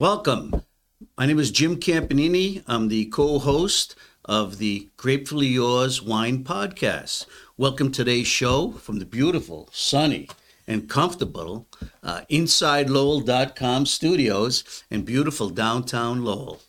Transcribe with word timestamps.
Welcome. 0.00 0.62
My 1.16 1.26
name 1.26 1.40
is 1.40 1.50
Jim 1.50 1.76
Campanini. 1.76 2.62
I'm 2.68 2.86
the 2.86 3.06
co 3.06 3.40
host 3.40 3.96
of 4.24 4.58
the 4.58 4.88
Grapefully 4.96 5.48
Yours 5.48 6.00
Wine 6.00 6.44
Podcast. 6.44 7.26
Welcome 7.56 7.90
to 7.90 8.04
today's 8.04 8.28
show 8.28 8.70
from 8.72 9.00
the 9.00 9.04
beautiful, 9.04 9.68
sunny, 9.72 10.28
and 10.68 10.88
comfortable 10.88 11.66
uh, 12.04 12.20
inside 12.28 12.88
Lowell.com 12.88 13.86
studios 13.86 14.84
in 14.88 15.02
beautiful 15.02 15.50
downtown 15.50 16.24
Lowell. 16.24 16.60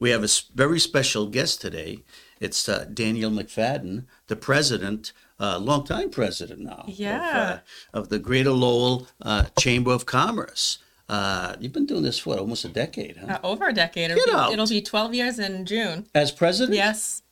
We 0.00 0.10
have 0.10 0.24
a 0.24 0.28
very 0.54 0.80
special 0.80 1.26
guest 1.28 1.60
today. 1.60 2.02
It's 2.40 2.68
uh, 2.68 2.86
Danielle 2.92 3.30
McFadden, 3.30 4.06
the 4.26 4.34
president, 4.36 5.12
uh, 5.38 5.58
longtime 5.58 6.10
president 6.10 6.60
now 6.62 6.84
Yeah. 6.88 7.28
of, 7.30 7.58
uh, 7.58 7.58
of 8.00 8.08
the 8.08 8.18
Greater 8.18 8.50
Lowell 8.50 9.06
uh, 9.22 9.44
Chamber 9.56 9.92
of 9.92 10.04
Commerce. 10.04 10.78
Uh, 11.08 11.54
you've 11.60 11.72
been 11.72 11.86
doing 11.86 12.02
this 12.02 12.18
for 12.18 12.30
what, 12.30 12.38
almost 12.40 12.64
a 12.64 12.68
decade, 12.68 13.16
huh? 13.16 13.34
Uh, 13.42 13.46
over 13.46 13.68
a 13.68 13.72
decade. 13.72 14.08
Get 14.08 14.18
It'll 14.18 14.36
out. 14.36 14.48
be, 14.48 14.54
it'll 14.54 14.66
be 14.66 14.82
12 14.82 15.14
years 15.14 15.38
in 15.38 15.64
June. 15.64 16.06
As 16.14 16.32
president? 16.32 16.74
Yes. 16.76 17.22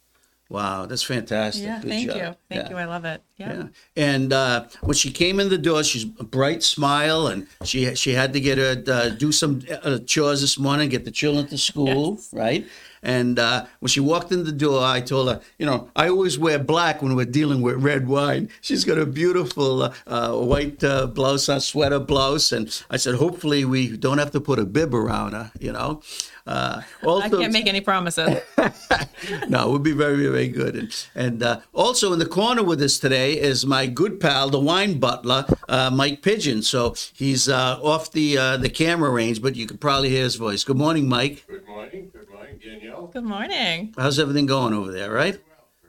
Wow, 0.50 0.87
that's 0.87 1.02
fantastic. 1.02 1.64
Yeah. 1.64 1.80
Good 1.80 1.88
thank 1.88 2.06
job. 2.09 2.16
you. 2.16 2.23
Thank 2.50 2.64
Yeah. 2.64 2.70
you. 2.70 2.77
I 2.77 2.84
love 2.84 3.05
it. 3.06 3.23
Yeah. 3.38 3.52
Yeah. 3.55 3.66
And 3.97 4.33
uh, 4.33 4.66
when 4.83 4.95
she 4.95 5.10
came 5.10 5.41
in 5.41 5.48
the 5.48 5.59
door, 5.59 5.83
she's 5.83 6.05
a 6.20 6.24
bright 6.24 6.62
smile, 6.62 7.27
and 7.27 7.48
she 7.64 7.92
she 7.97 8.12
had 8.12 8.33
to 8.34 8.41
get 8.41 8.59
her 8.59 8.80
uh, 8.87 9.09
do 9.09 9.33
some 9.33 9.62
uh, 9.83 9.98
chores 10.06 10.42
this 10.42 10.59
morning, 10.59 10.91
get 10.91 11.05
the 11.06 11.11
children 11.11 11.47
to 11.48 11.59
school, 11.59 12.12
Yes. 12.16 12.28
right? 12.33 12.66
And 13.05 13.39
uh, 13.39 13.67
when 13.81 13.89
she 13.89 14.01
walked 14.01 14.33
in 14.33 14.45
the 14.45 14.53
door, 14.53 14.83
I 14.83 15.01
told 15.01 15.29
her, 15.29 15.41
you 15.59 15.67
know, 15.67 15.91
I 15.95 16.09
always 16.09 16.39
wear 16.39 16.59
black 16.59 17.03
when 17.03 17.15
we're 17.15 17.27
dealing 17.27 17.61
with 17.62 17.77
red 17.77 18.09
wine. 18.09 18.49
She's 18.62 18.85
got 18.85 18.99
a 18.99 19.07
beautiful 19.07 19.85
uh, 19.85 19.95
uh, 20.07 20.33
white 20.33 20.83
uh, 20.83 21.07
blouse, 21.07 21.48
a 21.48 21.61
sweater 21.61 22.01
blouse, 22.01 22.51
and 22.51 22.83
I 22.91 22.97
said, 22.97 23.17
hopefully 23.17 23.65
we 23.65 23.97
don't 23.97 24.19
have 24.19 24.31
to 24.33 24.41
put 24.41 24.59
a 24.59 24.65
bib 24.65 24.95
around 24.95 25.34
her, 25.34 25.53
you 25.61 25.73
know. 25.73 26.03
Uh, 26.47 26.83
I 27.03 27.28
can't 27.31 27.53
make 27.53 27.67
any 27.67 27.81
promises. 27.81 28.43
no, 29.48 29.69
it 29.69 29.73
would 29.73 29.83
be 29.83 29.93
very, 29.93 30.27
very 30.27 30.48
good. 30.48 30.77
And, 30.77 31.06
and 31.15 31.43
uh, 31.43 31.61
also 31.73 32.12
in 32.12 32.19
the 32.19 32.27
corner 32.27 32.62
with 32.62 32.83
us 32.83 32.98
today 32.98 33.41
is 33.41 33.65
my 33.65 33.87
good 33.87 34.21
pal, 34.21 34.50
the 34.50 34.61
wine 34.61 34.98
butler, 34.98 35.47
uh, 35.71 35.91
Mike 35.91 36.21
Pigeon. 36.21 36.62
So 36.62 36.95
he's 37.15 37.48
uh, 37.48 37.81
off 37.83 38.12
the 38.12 38.37
uh, 38.37 38.56
the 38.59 38.69
camera 38.69 39.09
range, 39.09 39.41
but 39.41 39.56
you 39.56 39.67
can 39.67 39.78
probably 39.78 40.11
hear 40.11 40.25
his 40.25 40.37
voice. 40.37 40.65
Good 40.65 40.77
morning, 40.77 41.09
Mike. 41.09 41.47
Good 41.47 41.67
morning. 41.67 42.11
Good 42.12 42.28
morning, 42.28 42.34
Danielle. 42.65 43.09
Good 43.09 43.25
morning. 43.25 43.93
How's 43.98 44.19
everything 44.19 44.47
going 44.47 44.73
over 44.73 44.91
there? 44.91 45.12
Right? 45.12 45.39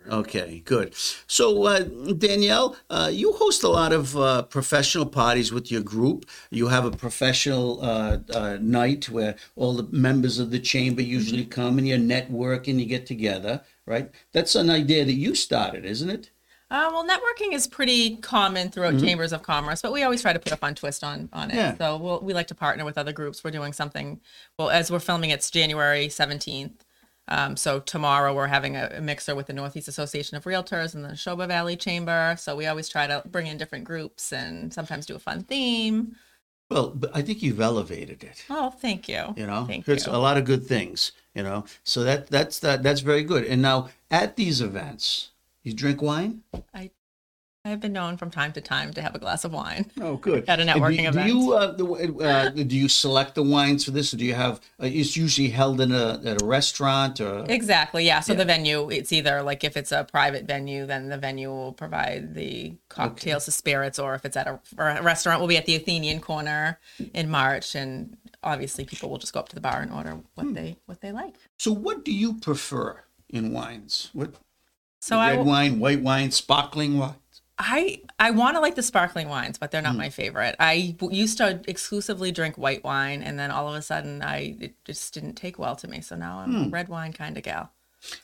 Okay, 0.09 0.61
good. 0.65 0.93
So, 1.25 1.63
uh, 1.63 1.79
Danielle, 1.79 2.75
uh, 2.89 3.09
you 3.11 3.31
host 3.31 3.63
a 3.63 3.69
lot 3.69 3.93
of 3.93 4.15
uh, 4.17 4.43
professional 4.43 5.05
parties 5.05 5.53
with 5.53 5.71
your 5.71 5.81
group. 5.81 6.25
You 6.51 6.67
have 6.67 6.85
a 6.85 6.91
professional 6.91 7.79
uh, 7.81 8.17
uh, 8.31 8.57
night 8.61 9.09
where 9.09 9.35
all 9.55 9.73
the 9.73 9.87
members 9.97 10.37
of 10.37 10.51
the 10.51 10.59
chamber 10.59 11.01
usually 11.01 11.45
come 11.45 11.77
and 11.77 11.87
you 11.87 11.97
network 11.97 12.67
and 12.67 12.79
you 12.79 12.85
get 12.85 13.05
together, 13.05 13.61
right? 13.85 14.11
That's 14.33 14.53
an 14.53 14.69
idea 14.69 15.05
that 15.05 15.13
you 15.13 15.33
started, 15.33 15.85
isn't 15.85 16.09
it? 16.09 16.29
Uh, 16.71 16.89
well, 16.91 17.07
networking 17.07 17.53
is 17.53 17.67
pretty 17.67 18.17
common 18.17 18.71
throughout 18.71 18.99
chambers 18.99 19.31
of 19.31 19.43
commerce, 19.43 19.83
but 19.83 19.93
we 19.93 20.01
always 20.01 20.21
try 20.21 20.33
to 20.33 20.39
put 20.39 20.51
a 20.51 20.57
fun 20.57 20.73
twist 20.73 21.03
on 21.03 21.29
on 21.31 21.51
it. 21.51 21.53
Mm-hmm. 21.53 21.57
Yeah. 21.57 21.77
So 21.77 21.97
we'll, 21.97 22.19
we 22.21 22.33
like 22.33 22.47
to 22.47 22.55
partner 22.55 22.83
with 22.83 22.97
other 22.97 23.13
groups. 23.13 23.43
We're 23.43 23.51
doing 23.51 23.71
something. 23.71 24.19
Well, 24.57 24.71
as 24.71 24.89
we're 24.89 24.99
filming, 24.99 25.29
it's 25.29 25.51
January 25.51 26.09
seventeenth. 26.09 26.83
Um, 27.27 27.55
so 27.55 27.79
tomorrow 27.79 28.35
we're 28.35 28.47
having 28.47 28.75
a, 28.75 28.89
a 28.95 29.01
mixer 29.01 29.35
with 29.35 29.47
the 29.47 29.53
Northeast 29.53 29.87
Association 29.87 30.37
of 30.37 30.43
Realtors 30.43 30.93
and 30.93 31.03
the 31.03 31.09
Nashoba 31.09 31.47
Valley 31.47 31.75
Chamber. 31.75 32.35
So 32.37 32.55
we 32.55 32.67
always 32.67 32.87
try 32.87 33.07
to 33.07 33.23
bring 33.25 33.47
in 33.47 33.57
different 33.57 33.85
groups 33.85 34.31
and 34.31 34.73
sometimes 34.73 35.05
do 35.05 35.15
a 35.15 35.19
fun 35.19 35.43
theme. 35.43 36.15
Well, 36.69 36.89
but 36.89 37.11
I 37.15 37.21
think 37.21 37.43
you've 37.43 37.61
elevated 37.61 38.23
it. 38.23 38.43
Oh, 38.49 38.71
thank 38.71 39.07
you. 39.07 39.33
You 39.37 39.45
know, 39.45 39.65
thank 39.65 39.87
it's 39.87 40.07
you. 40.07 40.13
a 40.13 40.17
lot 40.17 40.37
of 40.37 40.45
good 40.45 40.65
things. 40.65 41.11
You 41.35 41.43
know, 41.43 41.65
so 41.83 42.03
that 42.03 42.27
that's 42.27 42.59
that 42.59 42.81
that's 42.81 43.01
very 43.01 43.23
good. 43.23 43.45
And 43.45 43.61
now 43.61 43.89
at 44.09 44.35
these 44.35 44.61
events, 44.61 45.29
you 45.65 45.73
drink 45.73 46.01
wine. 46.01 46.43
I 46.73 46.91
I've 47.67 47.79
been 47.79 47.93
known 47.93 48.15
from 48.17 48.29
time 48.29 48.51
to 48.53 48.61
time 48.61 48.93
to 48.93 49.01
have 49.01 49.15
a 49.15 49.17
glass 49.19 49.43
of 49.43 49.51
wine. 49.51 49.89
Oh, 49.99 50.17
good. 50.17 50.47
At 50.47 50.59
a 50.59 50.63
networking 50.63 50.97
do, 51.01 51.07
event. 51.07 51.27
Do 51.27 51.33
you 51.35 51.53
uh, 51.53 51.71
the- 51.71 52.23
uh, 52.23 52.49
do 52.51 52.77
you 52.77 52.87
select 52.87 53.33
the 53.33 53.41
wines 53.41 53.83
for 53.83 53.89
this, 53.89 54.13
or 54.13 54.17
do 54.17 54.23
you 54.25 54.35
have? 54.35 54.57
Uh, 54.79 54.85
it's 54.85 55.17
usually 55.17 55.47
held 55.49 55.81
in 55.81 55.91
a 55.91 56.21
at 56.23 56.43
a 56.43 56.45
restaurant 56.45 57.19
or. 57.19 57.43
Exactly. 57.49 58.05
Yeah. 58.05 58.19
So 58.19 58.33
Yeah. 58.33 58.37
the 58.37 58.45
venue, 58.45 58.89
it's 58.91 59.11
either 59.11 59.41
like 59.41 59.63
if 59.63 59.75
it's 59.75 59.91
a 59.91 60.03
private 60.03 60.45
venue, 60.45 60.85
then 60.85 61.09
the 61.09 61.17
venue 61.17 61.49
will 61.49 61.73
provide 61.73 62.35
the 62.35 62.75
cocktails, 62.87 63.47
the 63.47 63.51
spirits, 63.51 63.97
or 63.97 64.13
if 64.13 64.25
it's 64.25 64.37
at 64.37 64.45
a, 64.45 64.59
or 64.77 64.89
a 64.89 65.01
restaurant, 65.01 65.39
we'll 65.39 65.49
be 65.49 65.57
at 65.57 65.65
the 65.65 65.75
Athenian 65.75 66.19
Corner 66.19 66.79
in 67.15 67.31
March, 67.31 67.73
and 67.73 68.15
obviously 68.43 68.85
people 68.85 69.09
will 69.09 69.17
just 69.17 69.33
go 69.33 69.39
up 69.39 69.49
to 69.49 69.55
the 69.55 69.61
bar 69.61 69.81
and 69.81 69.91
order 69.91 70.11
Hmm. 70.11 70.19
what 70.35 70.53
they 70.53 70.77
what 70.85 71.01
they 71.01 71.11
like. 71.11 71.33
So, 71.57 71.71
what 71.71 72.05
do 72.05 72.11
you 72.13 72.35
prefer 72.35 73.05
in 73.27 73.51
wines? 73.51 74.11
What 74.13 74.35
So 75.05 75.19
red 75.19 75.39
I 75.39 75.43
wine, 75.43 75.79
white 75.79 76.01
wine, 76.01 76.31
sparkling 76.31 76.97
wine? 76.97 77.13
I 77.59 78.01
I 78.17 78.31
want 78.31 78.55
to 78.57 78.59
like 78.59 78.73
the 78.73 78.81
sparkling 78.81 79.29
wines, 79.29 79.59
but 79.59 79.69
they're 79.69 79.81
Hmm. 79.81 79.87
not 79.89 79.97
my 79.97 80.09
favorite. 80.09 80.55
I 80.59 80.95
used 81.11 81.37
to 81.37 81.61
exclusively 81.67 82.31
drink 82.31 82.57
white 82.57 82.83
wine, 82.83 83.21
and 83.21 83.37
then 83.37 83.51
all 83.51 83.67
of 83.69 83.75
a 83.75 83.83
sudden, 83.83 84.23
I 84.23 84.57
it 84.59 84.83
just 84.83 85.13
didn't 85.13 85.35
take 85.35 85.59
well 85.59 85.75
to 85.75 85.87
me. 85.87 86.01
So 86.01 86.15
now 86.15 86.39
I'm 86.39 86.55
Hmm. 86.55 86.63
a 86.63 86.67
red 86.69 86.89
wine 86.89 87.13
kind 87.13 87.37
of 87.37 87.43
gal. 87.43 87.71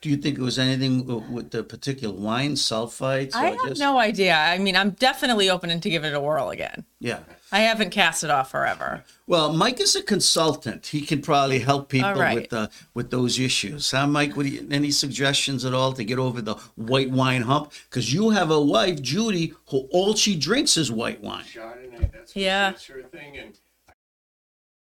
Do 0.02 0.10
you 0.10 0.18
think 0.18 0.38
it 0.38 0.42
was 0.42 0.60
anything 0.60 1.32
with 1.32 1.52
the 1.52 1.64
particular 1.64 2.14
wine, 2.14 2.54
sulfites? 2.54 3.36
I 3.36 3.52
have 3.52 3.70
just, 3.70 3.80
no 3.80 4.00
idea. 4.00 4.36
I 4.36 4.58
mean, 4.58 4.76
I'm 4.76 4.92
definitely 4.92 5.50
open 5.50 5.80
to 5.80 5.90
give 5.90 6.04
it 6.04 6.14
a 6.14 6.20
whirl 6.20 6.50
again. 6.50 6.86
Yeah. 7.00 7.20
I 7.52 7.60
haven't 7.60 7.90
cast 7.90 8.24
it 8.24 8.30
off 8.30 8.52
forever. 8.52 9.04
Well, 9.28 9.52
Mike 9.52 9.82
is 9.82 9.96
a 9.96 10.02
consultant. 10.04 10.88
He 10.88 11.02
can 11.02 11.22
probably 11.22 11.60
help 11.60 11.90
people 11.90 12.10
All 12.10 12.16
right. 12.16 12.36
with 12.44 12.54
uh, 12.54 12.68
with 12.94 13.12
those 13.12 13.40
issues. 13.40 13.92
Huh, 13.92 14.08
Mike? 14.08 14.38
What 14.38 14.46
you, 14.46 14.66
any 14.72 14.90
suggestions 14.92 15.66
at 15.66 15.74
all 15.74 15.92
to 15.94 16.04
get 16.06 16.18
over 16.18 16.42
the 16.42 16.56
white 16.76 17.12
wine 17.12 17.42
hump? 17.42 17.74
Because 17.90 18.14
you 18.14 18.30
have 18.30 18.52
a 18.52 18.62
wife, 18.62 19.02
Judy, 19.02 19.54
who 19.70 19.88
all 19.92 20.16
she 20.16 20.36
drinks 20.38 20.78
is 20.78 20.92
white 20.92 21.22
wine. 21.22 21.44
Chardonnay, 21.44 22.12
that's, 22.14 22.36
Yeah. 22.36 22.72
that's 22.72 22.86
her 22.86 23.04
thing. 23.04 23.38
And 23.38 23.60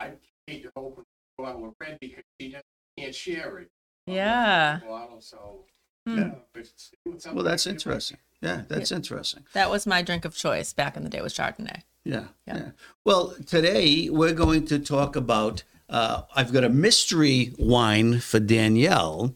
I, 0.01 0.07
I 0.07 0.11
hate 0.49 0.65
to 0.65 0.71
open 0.75 1.05
the 1.39 1.45
bottle 1.45 1.67
of 1.69 1.75
red 1.81 1.99
because 2.01 2.25
she 2.41 2.51
just 2.51 2.65
can't 2.99 3.15
share 3.15 3.59
it. 3.59 3.71
Yeah. 4.07 4.81
Bottle, 4.87 5.21
so, 5.21 5.65
Hmm. 6.07 6.19
yeah, 6.19 6.31
but 6.53 6.61
it's- 6.61 6.91
it's 7.05 7.25
something 7.25 7.35
Well, 7.37 7.45
that's 7.45 7.67
interesting. 7.67 8.19
Yeah, 8.41 8.63
that's 8.69 8.93
interesting. 8.93 9.45
That 9.55 9.71
was 9.71 9.87
my 9.87 10.03
drink 10.03 10.25
of 10.25 10.37
choice 10.37 10.73
back 10.73 10.97
in 10.97 11.03
the 11.03 11.09
day 11.09 11.21
was 11.21 11.35
Chardonnay. 11.35 11.83
Yeah, 12.05 12.29
Yeah. 12.47 12.57
yeah. 12.57 12.71
Well, 13.05 13.35
today 13.47 14.09
we're 14.11 14.33
going 14.35 14.67
to 14.67 14.79
talk 14.79 15.17
about. 15.17 15.65
Uh, 15.89 16.23
I've 16.35 16.53
got 16.53 16.65
a 16.65 16.69
mystery 16.69 17.53
wine 17.59 18.21
for 18.21 18.39
Danielle, 18.41 19.35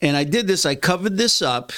and 0.00 0.16
I 0.16 0.24
did 0.24 0.46
this. 0.48 0.66
I 0.66 0.74
covered 0.74 1.16
this 1.16 1.40
up 1.42 1.72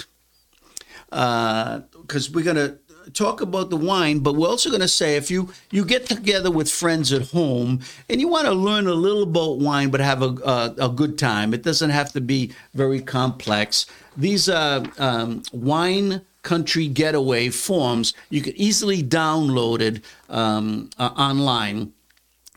because 1.11 2.31
we're 2.31 2.45
going 2.45 2.57
to 2.57 2.79
talk 3.13 3.41
about 3.41 3.71
the 3.71 3.77
wine, 3.77 4.21
but 4.21 4.35
we're 4.35 4.49
also 4.49 4.71
going 4.71 4.81
to 4.81 4.89
say 4.89 5.17
if 5.17 5.31
you 5.31 5.51
you 5.71 5.85
get 5.85 6.07
together 6.07 6.51
with 6.51 6.71
friends 6.71 7.13
at 7.13 7.31
home 7.31 7.81
and 8.09 8.21
you 8.21 8.29
want 8.29 8.47
to 8.47 8.53
learn 8.53 8.87
a 8.87 8.95
little 8.95 9.25
about 9.25 9.59
wine, 9.59 9.91
but 9.91 10.01
have 10.01 10.23
a 10.23 10.35
a, 10.45 10.75
a 10.87 10.89
good 10.89 11.19
time. 11.19 11.53
It 11.55 11.63
doesn't 11.63 11.91
have 11.91 12.13
to 12.13 12.21
be 12.21 12.53
very 12.75 13.01
complex. 13.01 13.87
These 14.17 14.49
are 14.49 14.85
um, 14.99 15.43
wine 15.53 16.23
country 16.43 16.87
getaway 16.87 17.49
forms 17.49 18.13
you 18.29 18.43
can 18.43 18.53
easily 18.55 19.03
download 19.03 19.81
it 19.81 20.05
um, 20.29 20.91
uh, 20.99 21.09
online 21.17 21.91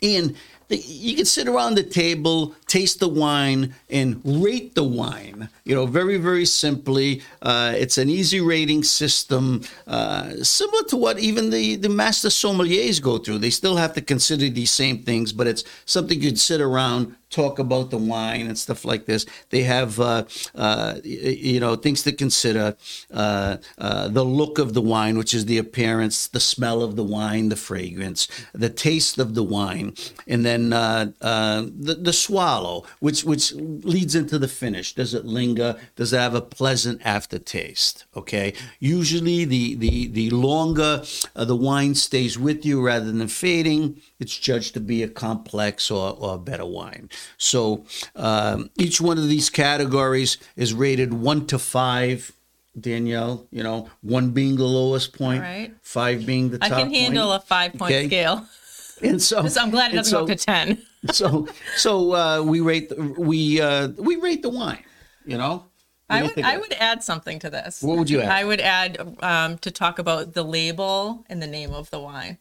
and 0.02 0.36
the, 0.68 0.78
you 0.78 1.16
can 1.16 1.26
sit 1.26 1.48
around 1.48 1.76
the 1.76 1.84
table, 1.84 2.54
taste 2.68 3.00
the 3.00 3.08
wine, 3.08 3.74
and 3.90 4.22
rate 4.24 4.76
the 4.76 4.84
wine. 4.84 5.50
You 5.64 5.76
know, 5.76 5.86
very, 5.86 6.18
very 6.18 6.46
simply. 6.46 7.22
Uh, 7.42 7.74
it's 7.76 7.98
an 7.98 8.10
easy 8.10 8.42
rating 8.42 8.84
system, 8.84 9.64
uh, 9.88 10.44
similar 10.44 10.84
to 10.84 10.98
what 10.98 11.18
even 11.20 11.50
the, 11.50 11.78
the 11.78 11.90
master 11.90 12.28
sommeliers 12.30 13.02
go 13.02 13.18
through. 13.18 13.40
They 13.40 13.50
still 13.50 13.78
have 13.78 13.94
to 13.94 14.02
consider 14.02 14.50
these 14.50 14.72
same 14.72 15.04
things, 15.04 15.32
but 15.32 15.48
it's 15.48 15.64
something 15.86 16.22
you'd 16.22 16.40
sit 16.40 16.62
around, 16.62 17.16
talk 17.30 17.60
about 17.60 17.90
the 17.90 17.98
wine 17.98 18.48
and 18.48 18.58
stuff 18.58 18.86
like 18.86 19.06
this. 19.06 19.26
They 19.50 19.64
have, 19.64 20.00
uh, 20.00 20.26
uh, 20.56 20.96
you 21.04 21.60
know, 21.60 21.76
things 21.76 22.04
to 22.04 22.12
consider. 22.12 22.76
Uh, 23.12 23.58
uh, 23.78 24.08
the 24.08 24.24
look 24.24 24.60
of 24.60 24.74
the 24.74 24.82
wine, 24.82 25.18
which 25.18 25.34
is 25.34 25.46
the 25.46 25.58
appearance, 25.58 26.28
the 26.28 26.40
smell 26.40 26.82
of 26.82 26.96
the 26.96 27.04
wine, 27.04 27.50
the 27.50 27.56
fragrance, 27.56 28.28
the 28.54 28.70
taste 28.70 29.18
of 29.18 29.36
the 29.36 29.44
wine, 29.44 29.94
and 30.28 30.46
then 30.46 30.74
uh, 30.74 31.12
uh, 31.22 31.64
the, 31.78 31.96
the 31.96 32.14
swallow, 32.58 32.84
which 33.00 33.24
which 33.24 33.54
leads 33.54 34.16
into 34.16 34.40
the 34.40 34.48
finish. 34.48 34.94
Does 34.94 35.14
it 35.14 35.26
linger? 35.26 35.76
Does 35.96 36.14
it 36.14 36.20
have 36.20 36.36
a 36.36 36.42
pleasant 36.42 37.02
aftertaste? 37.06 38.06
Okay. 38.16 38.54
Usually, 38.80 39.46
the 39.46 39.76
the 39.76 40.08
the 40.08 40.30
longer 40.32 41.04
uh, 41.36 41.46
the 41.46 41.56
wine 41.56 41.96
stays 41.96 42.38
with 42.38 42.66
you 42.66 42.82
rather 42.86 43.12
than 43.12 43.28
fading, 43.28 44.02
it's 44.20 44.38
judged 44.38 44.74
to 44.74 44.80
be 44.80 45.04
a 45.04 45.08
complex 45.08 45.92
or, 45.92 46.16
or 46.20 46.38
better 46.38 46.66
wine. 46.66 47.10
So 47.38 47.86
um, 48.16 48.70
each 48.78 49.00
one 49.02 49.18
of 49.18 49.28
these 49.28 49.50
categories 49.50 50.38
is 50.56 50.74
rated 50.74 51.14
one 51.14 51.46
to 51.48 51.60
five. 51.60 52.32
Danielle, 52.80 53.48
you 53.50 53.64
know, 53.64 53.90
one 54.02 54.30
being 54.30 54.56
the 54.56 54.64
lowest 54.64 55.18
point, 55.18 55.42
right. 55.42 55.74
five 55.82 56.28
being 56.28 56.52
the 56.52 56.60
I 56.62 56.70
can 56.70 56.94
handle 56.94 57.30
point. 57.32 57.44
a 57.44 57.46
five 57.48 57.74
point 57.74 57.92
Okay. 57.92 58.06
scale. 58.06 58.46
And 59.04 59.22
so, 59.22 59.48
So 59.48 59.62
I'm 59.62 59.70
glad 59.70 59.94
it 59.94 59.96
doesn't 59.96 60.18
go 60.18 60.24
up 60.24 60.28
to 60.28 60.36
ten. 60.36 60.82
so 61.12 61.48
so 61.76 62.14
uh, 62.14 62.42
we 62.42 62.62
rate 62.62 62.90
the, 62.90 62.96
we 63.18 63.62
uh, 63.62 63.90
we 63.90 64.16
rate 64.16 64.42
the 64.42 64.50
wine. 64.50 64.84
You 65.26 65.38
know, 65.38 65.66
I 66.10 66.24
would 66.24 66.40
I 66.40 66.58
would 66.58 66.74
add 66.74 67.04
something 67.04 67.38
to 67.40 67.50
this. 67.50 67.84
What 67.84 67.98
would 67.98 68.10
you 68.10 68.22
add? 68.22 68.30
I 68.30 68.44
would 68.44 68.62
add 68.62 69.18
um, 69.22 69.58
to 69.60 69.72
talk 69.72 70.00
about 70.00 70.34
the 70.34 70.44
label 70.44 71.26
and 71.30 71.42
the 71.42 71.48
name 71.48 71.74
of 71.74 71.92
the 71.92 72.00
wine. 72.00 72.40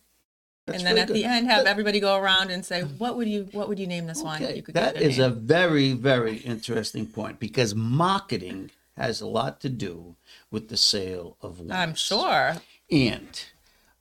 That's 0.66 0.78
and 0.78 0.86
then 0.86 0.94
very 0.94 1.02
at 1.02 1.06
good. 1.08 1.16
the 1.16 1.24
end 1.24 1.46
have 1.46 1.66
everybody 1.66 2.00
go 2.00 2.16
around 2.16 2.50
and 2.50 2.64
say 2.64 2.82
what 2.82 3.16
would 3.16 3.28
you 3.28 3.48
what 3.52 3.68
would 3.68 3.78
you 3.78 3.86
name 3.86 4.06
this 4.06 4.20
wine 4.20 4.42
Okay, 4.42 4.56
you 4.56 4.62
could 4.62 4.74
that 4.74 4.96
is 5.00 5.20
a 5.20 5.30
very 5.30 5.92
very 5.92 6.38
interesting 6.38 7.06
point 7.06 7.38
because 7.38 7.72
marketing 7.72 8.72
has 8.96 9.20
a 9.20 9.26
lot 9.26 9.60
to 9.60 9.68
do 9.68 10.16
with 10.50 10.68
the 10.68 10.76
sale 10.76 11.36
of 11.40 11.60
wine. 11.60 11.70
I'm 11.70 11.94
sure. 11.94 12.56
and 12.90 13.44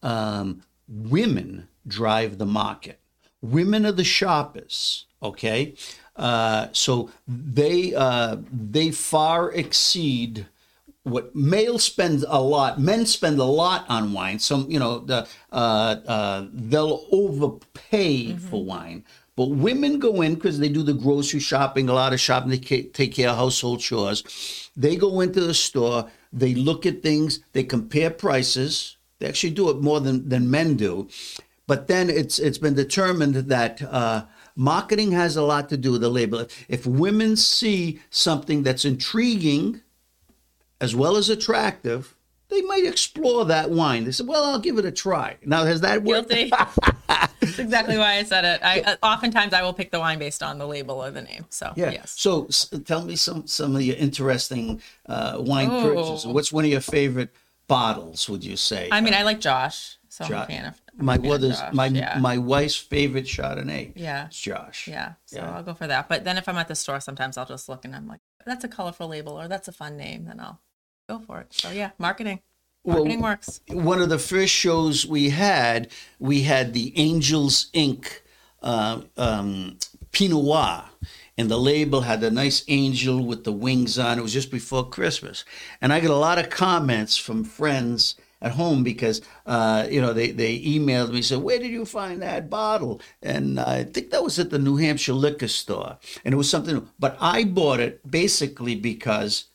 um, 0.01 0.63
women 0.87 1.67
drive 1.87 2.37
the 2.37 2.45
market. 2.45 2.99
Women 3.41 3.85
are 3.85 3.91
the 3.91 4.03
shoppers. 4.03 5.05
Okay, 5.21 5.75
uh, 6.15 6.67
so 6.71 7.09
they 7.27 7.93
uh, 7.95 8.37
they 8.51 8.91
far 8.91 9.51
exceed 9.51 10.47
what 11.03 11.35
males 11.35 11.83
spend 11.83 12.25
a 12.27 12.41
lot. 12.41 12.79
Men 12.79 13.05
spend 13.05 13.39
a 13.39 13.43
lot 13.43 13.85
on 13.89 14.13
wine. 14.13 14.39
Some 14.39 14.69
you 14.69 14.79
know 14.79 14.99
the 14.99 15.27
uh, 15.51 15.95
uh, 16.07 16.45
they'll 16.51 17.05
overpay 17.11 18.35
for 18.35 18.63
wine. 18.63 19.03
But 19.35 19.49
women 19.49 19.99
go 19.99 20.21
in 20.21 20.35
because 20.35 20.59
they 20.59 20.69
do 20.69 20.81
the 20.81 20.93
grocery 20.93 21.41
shopping, 21.41 21.89
a 21.89 21.93
lot 21.93 22.13
of 22.13 22.19
shopping. 22.21 22.49
They 22.49 22.57
take 22.57 23.13
care 23.13 23.29
of 23.29 23.35
household 23.35 23.81
chores. 23.81 24.71
They 24.77 24.95
go 24.95 25.19
into 25.19 25.41
the 25.41 25.53
store. 25.53 26.09
They 26.31 26.55
look 26.55 26.85
at 26.85 27.01
things. 27.01 27.41
They 27.51 27.63
compare 27.63 28.09
prices. 28.11 28.95
They 29.19 29.27
actually 29.27 29.51
do 29.51 29.69
it 29.69 29.81
more 29.81 29.99
than, 29.99 30.29
than 30.29 30.49
men 30.49 30.75
do. 30.75 31.09
But 31.67 31.87
then 31.87 32.09
it's 32.09 32.37
it's 32.39 32.57
been 32.59 32.75
determined 32.75 33.35
that 33.35 33.81
uh, 33.81 34.25
marketing 34.55 35.11
has 35.13 35.35
a 35.35 35.41
lot 35.41 35.69
to 35.69 35.77
do 35.77 35.91
with 35.93 36.01
the 36.01 36.09
label. 36.09 36.45
If, 36.67 36.85
women 36.85 37.35
see 37.35 37.99
something 38.09 38.63
that's 38.63 38.85
intriguing, 38.85 39.81
as 40.79 40.95
well 40.95 41.15
as 41.17 41.29
attractive, 41.29 42.15
they 42.49 42.61
might 42.61 42.85
explore 42.85 43.45
that 43.45 43.71
wine. 43.71 44.05
They 44.05 44.11
said, 44.11 44.27
"Well, 44.27 44.43
I'll 44.43 44.59
give 44.59 44.77
it 44.77 44.85
a 44.85 44.91
try." 44.91 45.37
Now, 45.43 45.63
has 45.65 45.81
that 45.81 46.03
worked? 46.03 46.29
Guilty. 46.29 46.51
That's 47.39 47.59
exactly 47.59 47.97
why 47.97 48.15
I 48.17 48.23
said 48.23 48.43
it. 48.45 48.61
I 48.63 48.81
uh, 48.81 48.95
oftentimes 49.03 49.53
I 49.53 49.61
will 49.63 49.73
pick 49.73 49.91
the 49.91 49.99
wine 49.99 50.19
based 50.19 50.41
on 50.43 50.57
the 50.57 50.67
label 50.67 50.95
or 51.03 51.09
the 51.11 51.21
name. 51.21 51.45
So 51.49 51.73
Yeah. 51.75 51.91
yes. 51.91 52.13
So, 52.17 52.45
s- 52.45 52.69
tell 52.85 53.03
me 53.05 53.15
some 53.15 53.47
some 53.47 53.75
of 53.75 53.81
your 53.81 53.95
interesting 53.95 54.81
uh, 55.07 55.37
wine 55.39 55.69
Oh. 55.71 55.81
purchases. 55.83 56.27
What's 56.27 56.51
one 56.51 56.65
of 56.65 56.71
your 56.71 56.81
favorite 56.81 57.33
bottles? 57.67 58.27
Would 58.29 58.43
you 58.43 58.57
say? 58.57 58.89
I 58.91 58.99
mean 59.01 59.13
I 59.13 59.23
like 59.23 59.39
Josh. 59.39 59.97
So 60.15 60.23
I'm 60.23 60.33
a 60.33 60.45
fan 60.45 60.65
of 60.65 60.81
I'm 60.97 61.05
my 61.05 61.15
a 61.15 61.17
fan 61.17 61.25
of 61.25 61.31
mother's 61.31 61.59
Josh, 61.59 61.73
my 61.73 61.85
yeah. 61.87 62.17
my 62.19 62.37
wife's 62.37 62.75
favorite 62.77 63.25
Chardonnay. 63.25 63.91
Yeah. 63.95 64.27
It's 64.27 64.39
Josh. 64.39 64.87
Yeah. 64.87 65.13
So 65.25 65.37
Yeah. 65.37 65.55
I'll 65.55 65.63
go 65.63 65.73
for 65.73 65.87
that. 65.87 66.07
But 66.07 66.23
then 66.23 66.37
if 66.37 66.47
I'm 66.47 66.57
at 66.57 66.69
the 66.69 66.75
store, 66.75 66.99
sometimes 67.01 67.37
I'll 67.37 67.45
just 67.45 67.67
look 67.67 67.83
and 67.83 67.93
I'm 67.93 68.07
like, 68.07 68.21
that's 68.45 68.63
a 68.63 68.69
colorful 68.69 69.09
label 69.09 69.33
or 69.33 69.49
that's 69.49 69.67
a 69.67 69.73
fun 69.73 69.97
name. 69.97 70.25
Then 70.25 70.39
I'll 70.39 70.61
go 71.09 71.19
for 71.19 71.41
it. 71.41 71.53
So 71.53 71.69
yeah, 71.69 71.91
marketing. 71.97 72.39
Well, 72.85 72.97
Marketing 72.97 73.21
works. 73.21 73.61
one 73.69 74.01
of 74.01 74.09
the 74.09 74.19
first 74.19 74.53
shows 74.53 75.05
we 75.07 75.31
had, 75.31 75.89
we 76.19 76.43
had 76.43 76.73
the 76.73 76.93
Angels 76.97 77.67
Ink 77.73 78.21
Uh, 78.61 79.01
um, 79.17 79.77
Pinot 80.11 80.43
Noir, 80.43 80.85
and 81.37 81.49
the 81.51 81.57
label 81.59 82.01
had 82.01 82.23
a 82.23 82.31
nice 82.31 82.63
angel 82.67 83.23
with 83.23 83.43
the 83.43 83.51
wings 83.51 83.99
on. 83.99 84.17
It 84.17 84.21
was 84.23 84.33
just 84.33 84.49
before 84.49 84.89
Christmas, 84.89 85.45
and 85.81 85.91
I 85.93 85.99
got 85.99 86.09
a 86.09 86.15
lot 86.15 86.39
of 86.39 86.49
comments 86.49 87.17
from 87.17 87.43
friends 87.43 88.15
at 88.45 88.51
home 88.51 88.83
because 88.83 89.21
uh, 89.47 89.87
you 89.89 89.99
know 89.99 90.13
they 90.13 90.29
they 90.31 90.59
emailed 90.61 91.11
me 91.11 91.21
said 91.21 91.39
where 91.39 91.59
did 91.59 91.71
you 91.71 91.85
find 91.85 92.21
that 92.21 92.49
bottle? 92.49 93.01
And 93.21 93.59
I 93.59 93.83
think 93.83 94.11
that 94.11 94.23
was 94.23 94.37
at 94.39 94.51
the 94.51 94.59
New 94.59 94.77
Hampshire 94.77 95.13
liquor 95.13 95.47
store. 95.47 95.97
And 96.23 96.33
it 96.33 96.37
was 96.37 96.49
something 96.49 96.87
but 96.99 97.17
I 97.19 97.43
bought 97.43 97.79
it 97.79 97.93
basically 98.09 98.75
because 98.75 99.45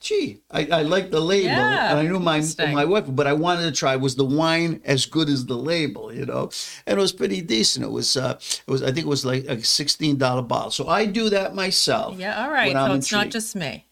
gee 0.00 0.40
I, 0.50 0.66
I 0.78 0.82
like 0.82 1.12
the 1.12 1.20
label. 1.20 1.50
Yeah, 1.50 1.90
and 1.90 1.98
I 2.00 2.02
knew 2.10 2.18
my 2.18 2.42
my 2.58 2.84
wife 2.84 3.04
but 3.08 3.28
I 3.28 3.34
wanted 3.34 3.62
to 3.70 3.72
try 3.72 3.94
was 3.94 4.16
the 4.16 4.24
wine 4.24 4.80
as 4.84 5.06
good 5.06 5.28
as 5.28 5.46
the 5.46 5.56
label 5.56 6.12
you 6.12 6.26
know? 6.26 6.50
And 6.86 6.98
it 6.98 7.00
was 7.00 7.12
pretty 7.12 7.40
decent. 7.40 7.84
It 7.86 7.92
was 7.92 8.16
uh 8.16 8.34
it 8.66 8.70
was 8.74 8.82
I 8.82 8.86
think 8.86 9.06
it 9.06 9.14
was 9.16 9.24
like 9.24 9.44
a 9.44 9.62
sixteen 9.62 10.18
dollar 10.18 10.42
bottle. 10.42 10.72
So 10.72 10.88
I 10.88 11.06
do 11.06 11.30
that 11.30 11.54
myself 11.54 12.18
Yeah. 12.18 12.42
All 12.42 12.50
right. 12.50 12.68
when 12.74 12.76
I'm 12.76 12.90
So 12.90 12.94
it's 12.96 13.12
not 13.12 13.30
just 13.30 13.54
me. 13.54 13.86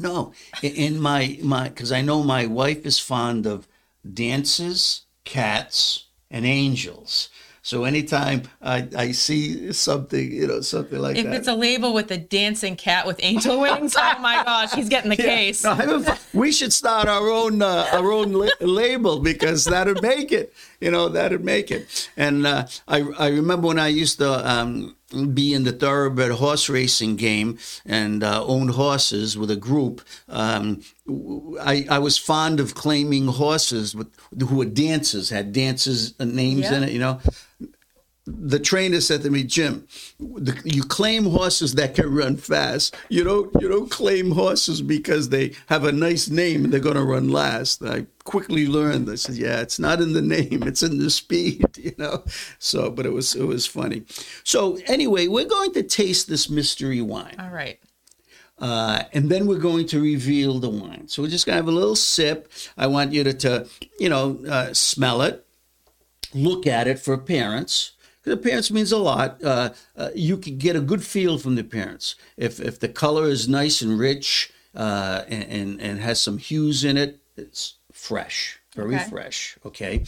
No, 0.00 0.32
in- 0.62 0.74
in 0.86 1.00
my 1.00 1.38
my 1.42 1.68
because 1.70 1.90
I 1.92 2.02
know 2.02 2.22
my 2.22 2.46
wife 2.46 2.84
is 2.86 2.98
fond 3.00 3.46
of 3.46 3.66
dances, 4.12 5.02
cats, 5.24 6.06
and 6.30 6.44
angels. 6.46 7.28
So 7.62 7.84
anytime 7.84 8.44
I, 8.62 8.88
I 8.96 9.12
see 9.12 9.72
something, 9.74 10.32
you 10.32 10.46
know, 10.46 10.62
something 10.62 10.98
like 10.98 11.18
If 11.18 11.24
that. 11.24 11.32
If 11.34 11.38
it's 11.40 11.48
a 11.48 11.54
label 11.54 11.92
with 11.92 12.10
a 12.10 12.16
dancing 12.16 12.76
cat 12.76 13.06
with 13.06 13.20
angel 13.22 13.60
wings, 13.64 13.94
oh 13.98 14.18
my 14.20 14.42
gosh, 14.42 14.72
he's 14.72 14.88
getting 14.88 15.10
the 15.10 15.16
case. 15.16 15.64
No, 15.64 15.72
a- 15.72 16.18
we 16.32 16.50
should 16.50 16.72
start 16.72 17.08
our 17.08 17.28
own 17.28 17.60
uh, 17.60 17.88
our 17.92 18.10
own 18.10 18.32
la- 18.32 18.48
label 18.60 19.18
because 19.18 19.66
that'd 19.66 20.00
make 20.00 20.32
it. 20.32 20.54
You 20.80 20.90
know, 20.90 21.10
that'd 21.10 21.44
make 21.44 21.70
it. 21.70 22.08
And 22.16 22.46
uh, 22.46 22.66
I 22.86 23.02
I 23.18 23.28
remember 23.28 23.66
when 23.68 23.78
I 23.78 23.88
used 23.88 24.16
to 24.18 24.48
um, 24.50 24.96
be 25.32 25.54
in 25.54 25.64
the 25.64 25.72
thoroughbred 25.72 26.32
horse 26.32 26.68
racing 26.68 27.16
game 27.16 27.58
and 27.86 28.22
uh, 28.22 28.44
own 28.44 28.68
horses 28.68 29.38
with 29.38 29.50
a 29.50 29.56
group. 29.56 30.02
Um, 30.28 30.82
I 31.60 31.86
I 31.88 31.98
was 31.98 32.18
fond 32.18 32.60
of 32.60 32.74
claiming 32.74 33.26
horses 33.28 33.94
with 33.94 34.08
who 34.38 34.56
were 34.56 34.66
dancers, 34.66 35.30
had 35.30 35.52
dancers 35.52 36.18
names 36.20 36.70
in 36.70 36.82
it. 36.82 36.92
You 36.92 36.98
know, 36.98 37.20
the 38.28 38.58
trainer 38.58 39.00
said 39.00 39.22
to 39.22 39.30
me, 39.30 39.42
Jim, 39.42 39.86
the, 40.18 40.60
you 40.64 40.82
claim 40.82 41.24
horses 41.24 41.74
that 41.74 41.94
can 41.94 42.14
run 42.14 42.36
fast. 42.36 42.94
You 43.08 43.24
don't 43.24 43.54
you 43.60 43.68
don't 43.68 43.90
claim 43.90 44.32
horses 44.32 44.82
because 44.82 45.30
they 45.30 45.54
have 45.66 45.84
a 45.84 45.92
nice 45.92 46.28
name 46.28 46.64
and 46.64 46.72
they're 46.72 46.80
going 46.80 46.96
to 46.96 47.04
run 47.04 47.28
last. 47.30 47.82
I 47.82 48.06
quickly 48.24 48.66
learned. 48.66 49.08
I 49.10 49.14
said, 49.14 49.36
yeah, 49.36 49.60
it's 49.60 49.78
not 49.78 50.00
in 50.00 50.12
the 50.12 50.22
name, 50.22 50.62
it's 50.64 50.82
in 50.82 50.98
the 50.98 51.10
speed. 51.10 51.64
You 51.78 51.94
know. 51.96 52.24
So, 52.58 52.90
but 52.90 53.06
it 53.06 53.12
was 53.12 53.34
it 53.34 53.44
was 53.44 53.66
funny. 53.66 54.02
So 54.42 54.78
anyway, 54.86 55.28
we're 55.28 55.46
going 55.46 55.72
to 55.74 55.82
taste 55.82 56.28
this 56.28 56.50
mystery 56.50 57.00
wine. 57.00 57.36
All 57.38 57.50
right. 57.50 57.78
Uh, 58.58 59.04
and 59.12 59.30
then 59.30 59.46
we're 59.46 59.58
going 59.58 59.86
to 59.86 60.02
reveal 60.02 60.58
the 60.58 60.68
wine. 60.68 61.06
So 61.06 61.22
we're 61.22 61.28
just 61.28 61.46
going 61.46 61.54
to 61.54 61.62
have 61.62 61.68
a 61.68 61.78
little 61.78 61.96
sip. 61.96 62.50
I 62.76 62.88
want 62.88 63.12
you 63.12 63.22
to, 63.24 63.32
to 63.34 63.68
you 64.00 64.08
know, 64.08 64.40
uh, 64.48 64.74
smell 64.74 65.22
it, 65.22 65.46
look 66.34 66.66
at 66.66 66.88
it 66.88 66.98
for 66.98 67.14
appearance. 67.14 67.92
'Cause 68.28 68.38
appearance 68.38 68.70
means 68.70 68.92
a 68.92 68.98
lot. 68.98 69.42
Uh, 69.42 69.70
uh, 69.96 70.10
you 70.14 70.36
can 70.36 70.58
get 70.58 70.76
a 70.76 70.80
good 70.80 71.02
feel 71.04 71.38
from 71.38 71.54
the 71.54 71.62
appearance. 71.62 72.14
If 72.36 72.60
if 72.60 72.78
the 72.78 72.88
color 72.88 73.28
is 73.28 73.48
nice 73.48 73.80
and 73.82 73.98
rich 73.98 74.50
uh, 74.74 75.22
and, 75.28 75.44
and 75.44 75.80
and 75.80 76.00
has 76.00 76.20
some 76.20 76.38
hues 76.38 76.84
in 76.84 76.96
it, 76.96 77.20
it's 77.36 77.74
fresh, 77.92 78.58
very 78.74 78.96
Okay. 78.96 79.08
fresh. 79.08 79.56
Okay, 79.64 80.04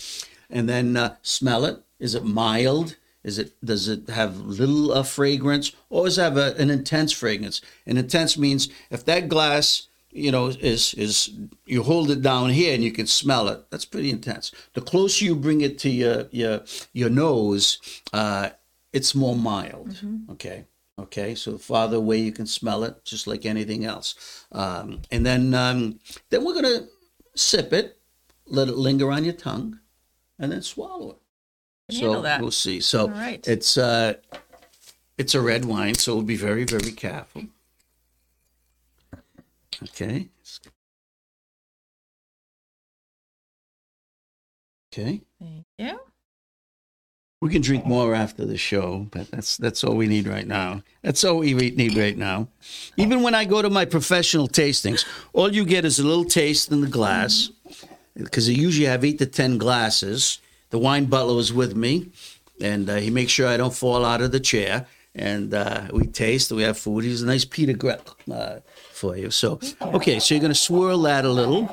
and 0.50 0.68
then 0.68 0.96
uh, 0.96 1.16
smell 1.22 1.64
it. 1.64 1.82
Is 1.98 2.14
it 2.14 2.24
mild? 2.24 2.96
Is 3.24 3.38
it 3.38 3.52
does 3.64 3.88
it 3.88 4.08
have 4.08 4.38
little 4.40 4.92
uh, 4.92 5.02
fragrance, 5.02 5.72
or 5.88 6.04
does 6.06 6.18
it 6.18 6.22
have 6.22 6.36
a, 6.36 6.54
an 6.56 6.70
intense 6.70 7.12
fragrance? 7.12 7.60
And 7.86 7.98
intense 7.98 8.36
means 8.38 8.68
if 8.90 9.04
that 9.04 9.28
glass, 9.28 9.88
you 10.12 10.32
know, 10.32 10.48
is 10.48 10.94
is 10.94 11.30
you 11.66 11.82
hold 11.82 12.10
it 12.10 12.22
down 12.22 12.50
here 12.50 12.74
and 12.74 12.82
you 12.82 12.92
can 12.92 13.06
smell 13.06 13.48
it. 13.48 13.70
That's 13.70 13.84
pretty 13.84 14.10
intense. 14.10 14.52
The 14.74 14.80
closer 14.80 15.24
you 15.24 15.36
bring 15.36 15.60
it 15.60 15.78
to 15.80 15.90
your 15.90 16.26
your 16.30 16.62
your 16.92 17.10
nose, 17.10 17.78
uh, 18.12 18.50
it's 18.92 19.14
more 19.14 19.36
mild. 19.36 20.00
Okay. 20.30 20.64
Okay, 20.98 21.34
so 21.34 21.56
farther 21.56 21.96
away 21.96 22.18
you 22.18 22.30
can 22.30 22.44
smell 22.44 22.84
it, 22.84 23.02
just 23.04 23.26
like 23.26 23.46
anything 23.46 23.86
else. 23.86 24.44
Um, 24.52 25.00
and 25.10 25.24
then 25.24 25.54
um, 25.54 25.98
then 26.28 26.44
we're 26.44 26.54
gonna 26.54 26.88
sip 27.34 27.72
it, 27.72 27.98
let 28.46 28.68
it 28.68 28.76
linger 28.76 29.10
on 29.10 29.24
your 29.24 29.32
tongue, 29.32 29.78
and 30.38 30.52
then 30.52 30.60
swallow 30.60 31.12
it. 31.12 31.94
So 31.94 32.20
that. 32.20 32.42
we'll 32.42 32.50
see. 32.50 32.80
So 32.80 33.08
right. 33.08 33.46
it's 33.48 33.78
uh, 33.78 34.14
it's 35.16 35.34
a 35.34 35.40
red 35.40 35.64
wine, 35.64 35.94
so 35.94 36.14
we'll 36.14 36.22
be 36.22 36.36
very 36.36 36.64
very 36.64 36.92
careful. 36.92 37.44
Okay. 39.82 40.28
Okay. 44.92 45.22
Thank 45.40 45.64
you. 45.78 46.00
We 47.40 47.48
can 47.48 47.62
drink 47.62 47.86
more 47.86 48.14
after 48.14 48.44
the 48.44 48.58
show, 48.58 49.06
but 49.10 49.30
that's 49.30 49.56
that's 49.56 49.82
all 49.82 49.94
we 49.94 50.06
need 50.06 50.26
right 50.26 50.46
now. 50.46 50.82
That's 51.00 51.24
all 51.24 51.38
we 51.38 51.54
need 51.54 51.96
right 51.96 52.18
now. 52.18 52.48
Even 52.98 53.22
when 53.22 53.34
I 53.34 53.46
go 53.46 53.62
to 53.62 53.70
my 53.70 53.86
professional 53.86 54.46
tastings, 54.46 55.06
all 55.32 55.50
you 55.50 55.64
get 55.64 55.86
is 55.86 55.98
a 55.98 56.06
little 56.06 56.26
taste 56.26 56.70
in 56.70 56.82
the 56.82 56.86
glass, 56.86 57.50
because 58.14 58.46
I 58.46 58.52
usually 58.52 58.88
have 58.88 59.06
eight 59.06 59.18
to 59.20 59.26
ten 59.26 59.56
glasses. 59.56 60.38
The 60.68 60.78
wine 60.78 61.06
butler 61.06 61.34
was 61.34 61.50
with 61.50 61.74
me, 61.74 62.10
and 62.60 62.90
uh, 62.90 62.96
he 62.96 63.08
makes 63.08 63.32
sure 63.32 63.48
I 63.48 63.56
don't 63.56 63.74
fall 63.74 64.04
out 64.04 64.20
of 64.20 64.32
the 64.32 64.40
chair. 64.40 64.86
And 65.14 65.54
uh, 65.54 65.88
we 65.92 66.06
taste, 66.06 66.52
we 66.52 66.62
have 66.62 66.78
food. 66.78 67.04
He's 67.04 67.22
a 67.22 67.26
nice 67.26 67.44
Peter 67.44 67.72
Grell 67.72 68.04
uh, 68.30 68.60
for 69.00 69.16
you. 69.16 69.30
So, 69.30 69.58
okay, 69.80 70.20
so 70.20 70.34
you're 70.34 70.40
going 70.42 70.52
to 70.52 70.58
swirl 70.68 71.00
that 71.02 71.24
a 71.24 71.30
little. 71.30 71.64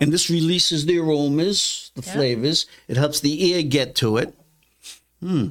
And 0.00 0.10
this 0.12 0.30
releases 0.30 0.86
the 0.86 0.98
aromas, 0.98 1.90
the 1.94 2.02
Yeah. 2.06 2.12
flavors. 2.14 2.66
It 2.88 2.96
helps 2.96 3.20
the 3.20 3.34
ear 3.50 3.62
get 3.62 3.94
to 3.96 4.16
it. 4.16 4.34
Hmm. 5.20 5.48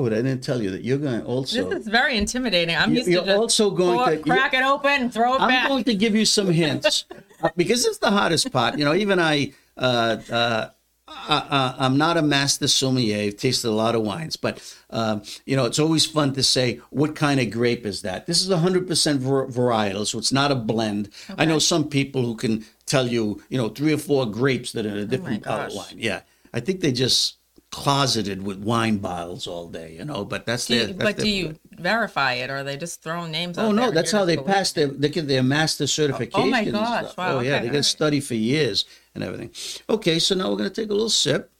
Oh, 0.00 0.06
I 0.06 0.10
didn't 0.10 0.42
tell 0.42 0.62
you 0.62 0.70
that 0.70 0.82
you're 0.84 0.98
going 0.98 1.20
to 1.20 1.26
also. 1.26 1.68
This 1.70 1.80
is 1.80 1.88
very 1.88 2.16
intimidating. 2.16 2.76
I'm 2.76 2.94
used 2.94 3.08
you're 3.08 3.22
to 3.22 3.26
just 3.26 3.38
also 3.38 3.70
going 3.72 3.98
pour- 3.98 4.10
to- 4.16 4.22
crack 4.22 4.54
it 4.54 4.62
open, 4.62 5.10
throw 5.10 5.34
it 5.34 5.38
back. 5.40 5.64
I'm 5.64 5.68
going 5.68 5.84
to 5.84 5.94
give 5.94 6.14
you 6.14 6.24
some 6.24 6.50
hints 6.52 7.04
uh, 7.42 7.48
because 7.56 7.84
it's 7.84 7.98
the 7.98 8.10
hardest 8.12 8.52
part. 8.52 8.78
You 8.78 8.84
know, 8.84 8.94
even 8.94 9.18
I, 9.18 9.52
uh, 9.76 10.16
uh, 10.30 10.68
I, 11.10 11.74
I, 11.78 11.84
I'm 11.86 11.96
not 11.96 12.16
a 12.16 12.22
master 12.22 12.68
sommelier. 12.68 13.18
I've 13.28 13.36
tasted 13.36 13.68
a 13.68 13.72
lot 13.72 13.94
of 13.94 14.02
wines, 14.02 14.36
but 14.36 14.60
um, 14.90 15.22
you 15.46 15.56
know, 15.56 15.64
it's 15.64 15.78
always 15.78 16.04
fun 16.06 16.32
to 16.34 16.42
say 16.42 16.80
what 16.90 17.14
kind 17.16 17.40
of 17.40 17.50
grape 17.50 17.86
is 17.86 18.02
that. 18.02 18.26
This 18.26 18.42
is 18.42 18.48
100% 18.50 19.16
var- 19.18 19.46
varietal, 19.46 20.06
so 20.06 20.18
it's 20.18 20.32
not 20.32 20.50
a 20.52 20.54
blend. 20.54 21.10
I 21.36 21.44
know 21.44 21.58
some 21.58 21.88
people 21.88 22.22
who 22.24 22.34
can 22.36 22.64
tell 22.86 23.06
you, 23.06 23.42
you 23.48 23.58
know, 23.58 23.68
three 23.68 23.92
or 23.92 23.98
four 23.98 24.26
grapes 24.26 24.72
that 24.72 24.86
are 24.86 24.90
in 24.90 24.98
a 24.98 25.04
different 25.06 25.44
color 25.44 25.64
gosh. 25.68 25.74
wine. 25.76 25.94
Yeah, 25.96 26.20
I 26.52 26.60
think 26.60 26.80
they 26.80 26.92
just 26.92 27.36
closeted 27.70 28.42
with 28.42 28.58
wine 28.58 28.96
bottles 28.96 29.46
all 29.46 29.68
day. 29.68 29.94
You 29.98 30.04
know, 30.04 30.24
but 30.24 30.46
that's 30.46 30.66
Do 30.66 30.76
their. 30.78 30.86
that's 30.86 30.98
but 30.98 31.16
their- 31.16 31.24
do 31.26 31.30
you 31.30 31.58
verify 31.72 32.34
it, 32.34 32.50
or 32.50 32.56
are 32.58 32.64
they 32.64 32.76
just 32.76 33.02
throwing 33.02 33.30
names? 33.30 33.58
Oh 33.58 33.72
no, 33.72 33.90
that's 33.90 34.10
how 34.12 34.24
they 34.24 34.36
pass 34.36 34.72
their 34.72 34.86
they 34.88 35.08
get 35.10 35.28
their 35.28 35.42
master 35.42 35.86
certification. 35.86 36.48
Oh, 36.48 36.50
my 36.50 36.64
gosh, 36.64 37.16
wow, 37.16 37.36
Oh 37.36 37.40
yeah, 37.40 37.50
okay, 37.56 37.60
they 37.60 37.66
all 37.68 37.72
get 37.72 37.74
right. 37.78 37.84
study 37.84 38.20
for 38.20 38.34
years 38.34 38.84
and 39.18 39.24
everything. 39.24 39.50
Okay, 39.90 40.18
so 40.18 40.34
now 40.34 40.50
we're 40.50 40.56
gonna 40.56 40.70
take 40.70 40.90
a 40.90 40.94
little 40.94 41.10
sip. 41.10 41.50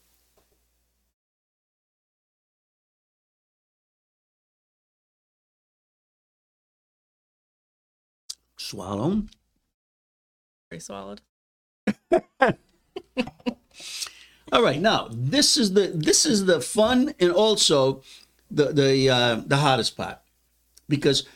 Swallow. 8.57 9.23
Very 10.71 10.81
swallowed. 10.81 11.21
All 14.53 14.63
right, 14.63 14.81
now 14.81 15.09
this 15.11 15.57
is 15.57 15.73
the 15.73 15.91
this 15.95 16.25
is 16.25 16.47
the 16.47 16.61
fun 16.61 17.15
and 17.19 17.33
also 17.33 18.03
the 18.51 18.73
the 18.73 19.11
uh, 19.11 19.43
the 19.47 19.57
hardest 19.57 19.97
part 19.97 20.19
because 20.89 21.27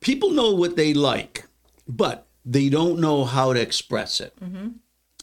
people 0.00 0.30
know 0.30 0.52
what 0.52 0.76
they 0.76 0.94
like, 0.94 1.46
but 1.86 2.26
they 2.44 2.68
don't 2.68 3.00
know 3.00 3.24
how 3.24 3.52
to 3.52 3.60
express 3.60 4.20
it. 4.20 4.34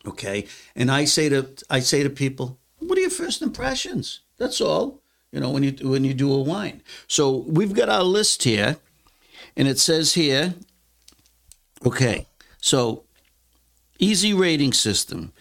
Okay, 0.09 0.47
and 0.75 0.89
I 0.89 1.05
say 1.05 1.29
to 1.29 1.47
I 1.69 1.79
say 1.79 2.03
to 2.03 2.09
people, 2.09 2.57
"What 2.79 2.97
are 2.97 3.01
your 3.01 3.09
first 3.09 3.41
impressions?" 3.41 4.21
That's 4.37 4.61
all. 4.61 5.01
You 5.31 5.39
know, 5.39 5.51
when 5.51 5.63
you 5.63 5.71
when 5.87 6.03
you 6.03 6.13
do 6.13 6.33
a 6.33 6.41
wine. 6.41 6.81
So 7.07 7.45
we've 7.57 7.73
got 7.73 7.89
our 7.89 8.03
list 8.03 8.43
here, 8.43 8.77
and 9.55 9.67
it 9.67 9.79
says 9.79 10.13
here. 10.13 10.55
Okay, 11.85 12.25
so 12.59 13.03
easy 13.99 14.33
rating 14.33 14.73
system. 14.73 15.31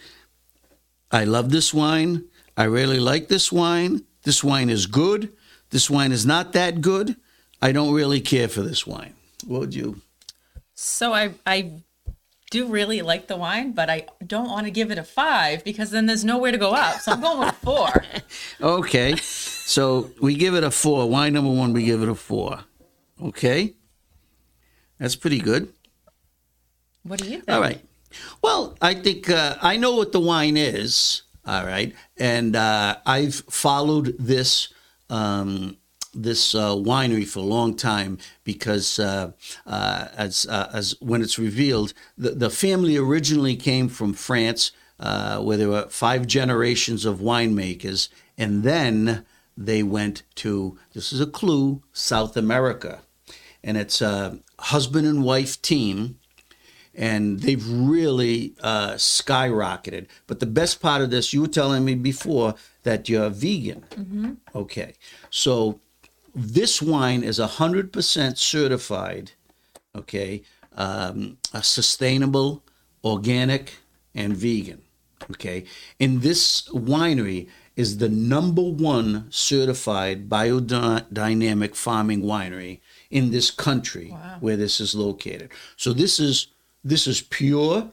I 1.11 1.23
love 1.25 1.49
this 1.49 1.73
wine. 1.73 2.25
I 2.55 2.65
really 2.65 2.99
like 2.99 3.27
this 3.27 3.51
wine. 3.51 4.05
This 4.23 4.43
wine 4.43 4.69
is 4.69 4.85
good. 4.85 5.31
This 5.71 5.89
wine 5.89 6.11
is 6.11 6.25
not 6.25 6.53
that 6.53 6.81
good. 6.81 7.15
I 7.61 7.71
don't 7.71 7.93
really 7.93 8.21
care 8.21 8.47
for 8.47 8.61
this 8.61 8.85
wine. 8.85 9.15
What 9.45 9.59
would 9.61 9.75
you? 9.75 10.01
So 10.75 11.13
I 11.13 11.33
I 11.45 11.81
do 12.49 12.67
really 12.67 13.01
like 13.01 13.27
the 13.27 13.37
wine, 13.37 13.73
but 13.73 13.89
I 13.89 14.07
don't 14.25 14.49
want 14.49 14.65
to 14.65 14.71
give 14.71 14.91
it 14.91 14.97
a 14.97 15.03
five 15.03 15.63
because 15.63 15.91
then 15.91 16.07
there's 16.07 16.25
nowhere 16.25 16.51
to 16.51 16.57
go 16.57 16.71
up. 16.71 16.99
So 17.01 17.11
I'm 17.11 17.21
going 17.21 17.39
with 17.39 17.55
four. 17.55 17.89
Okay, 18.61 19.15
so 19.15 20.11
we 20.21 20.35
give 20.35 20.53
it 20.53 20.63
a 20.63 20.71
four. 20.71 21.09
Wine 21.09 21.33
number 21.33 21.51
one, 21.51 21.73
we 21.73 21.83
give 21.83 22.03
it 22.03 22.09
a 22.09 22.15
four. 22.15 22.65
Okay, 23.21 23.75
that's 24.99 25.15
pretty 25.15 25.39
good. 25.39 25.73
What 27.03 27.19
do 27.19 27.25
you 27.25 27.37
think? 27.37 27.49
All 27.49 27.61
right. 27.61 27.81
Well, 28.41 28.77
I 28.81 28.93
think 28.95 29.29
uh, 29.29 29.55
I 29.61 29.77
know 29.77 29.95
what 29.95 30.11
the 30.11 30.19
wine 30.19 30.57
is. 30.57 31.23
All 31.45 31.65
right, 31.65 31.95
and 32.17 32.55
uh, 32.55 32.97
I've 33.05 33.35
followed 33.35 34.15
this 34.19 34.73
um, 35.09 35.77
this 36.13 36.55
uh, 36.55 36.75
winery 36.75 37.27
for 37.27 37.39
a 37.39 37.43
long 37.43 37.75
time 37.75 38.17
because 38.43 38.99
uh, 38.99 39.31
uh, 39.65 40.07
as 40.15 40.45
uh, 40.47 40.69
as 40.73 40.95
when 40.99 41.21
it's 41.21 41.39
revealed, 41.39 41.93
the 42.17 42.31
the 42.31 42.49
family 42.49 42.97
originally 42.97 43.55
came 43.55 43.87
from 43.87 44.13
France, 44.13 44.71
uh, 44.99 45.39
where 45.41 45.57
there 45.57 45.69
were 45.69 45.87
five 45.89 46.27
generations 46.27 47.05
of 47.05 47.19
winemakers, 47.19 48.09
and 48.37 48.63
then 48.63 49.25
they 49.57 49.83
went 49.83 50.23
to 50.35 50.77
this 50.93 51.11
is 51.11 51.21
a 51.21 51.27
clue 51.27 51.83
South 51.93 52.35
America, 52.37 53.01
and 53.63 53.77
it's 53.77 54.01
a 54.01 54.39
husband 54.59 55.07
and 55.07 55.23
wife 55.23 55.61
team 55.61 56.19
and 56.95 57.39
they've 57.39 57.65
really 57.69 58.55
uh, 58.61 58.91
skyrocketed. 58.93 60.07
But 60.27 60.41
the 60.41 60.45
best 60.45 60.81
part 60.81 61.01
of 61.01 61.11
this, 61.11 61.31
you 61.33 61.41
were 61.41 61.47
telling 61.47 61.85
me 61.85 61.95
before 61.95 62.55
that 62.83 63.07
you're 63.07 63.29
vegan. 63.29 63.85
Okay, 64.53 64.95
so 65.29 65.79
this 66.35 66.81
wine 66.81 67.23
is 67.23 67.37
hundred 67.37 67.91
percent 67.91 68.37
certified. 68.37 69.31
Okay, 69.95 70.43
um, 70.75 71.37
sustainable, 71.61 72.63
organic, 73.03 73.77
and 74.13 74.35
vegan. 74.35 74.81
Okay, 75.31 75.65
and 75.99 76.21
this 76.21 76.67
winery 76.69 77.47
is 77.75 77.97
the 77.97 78.09
number 78.09 78.61
one 78.61 79.25
certified 79.29 80.27
biodynamic 80.27 81.75
farming 81.75 82.21
winery 82.23 82.79
in 83.09 83.31
this 83.31 83.51
country 83.51 84.09
where 84.41 84.57
this 84.57 84.79
is 84.79 84.93
located. 84.95 85.49
So 85.77 85.93
this 85.93 86.19
is 86.19 86.47
this 86.83 87.07
is 87.07 87.21
pure 87.21 87.91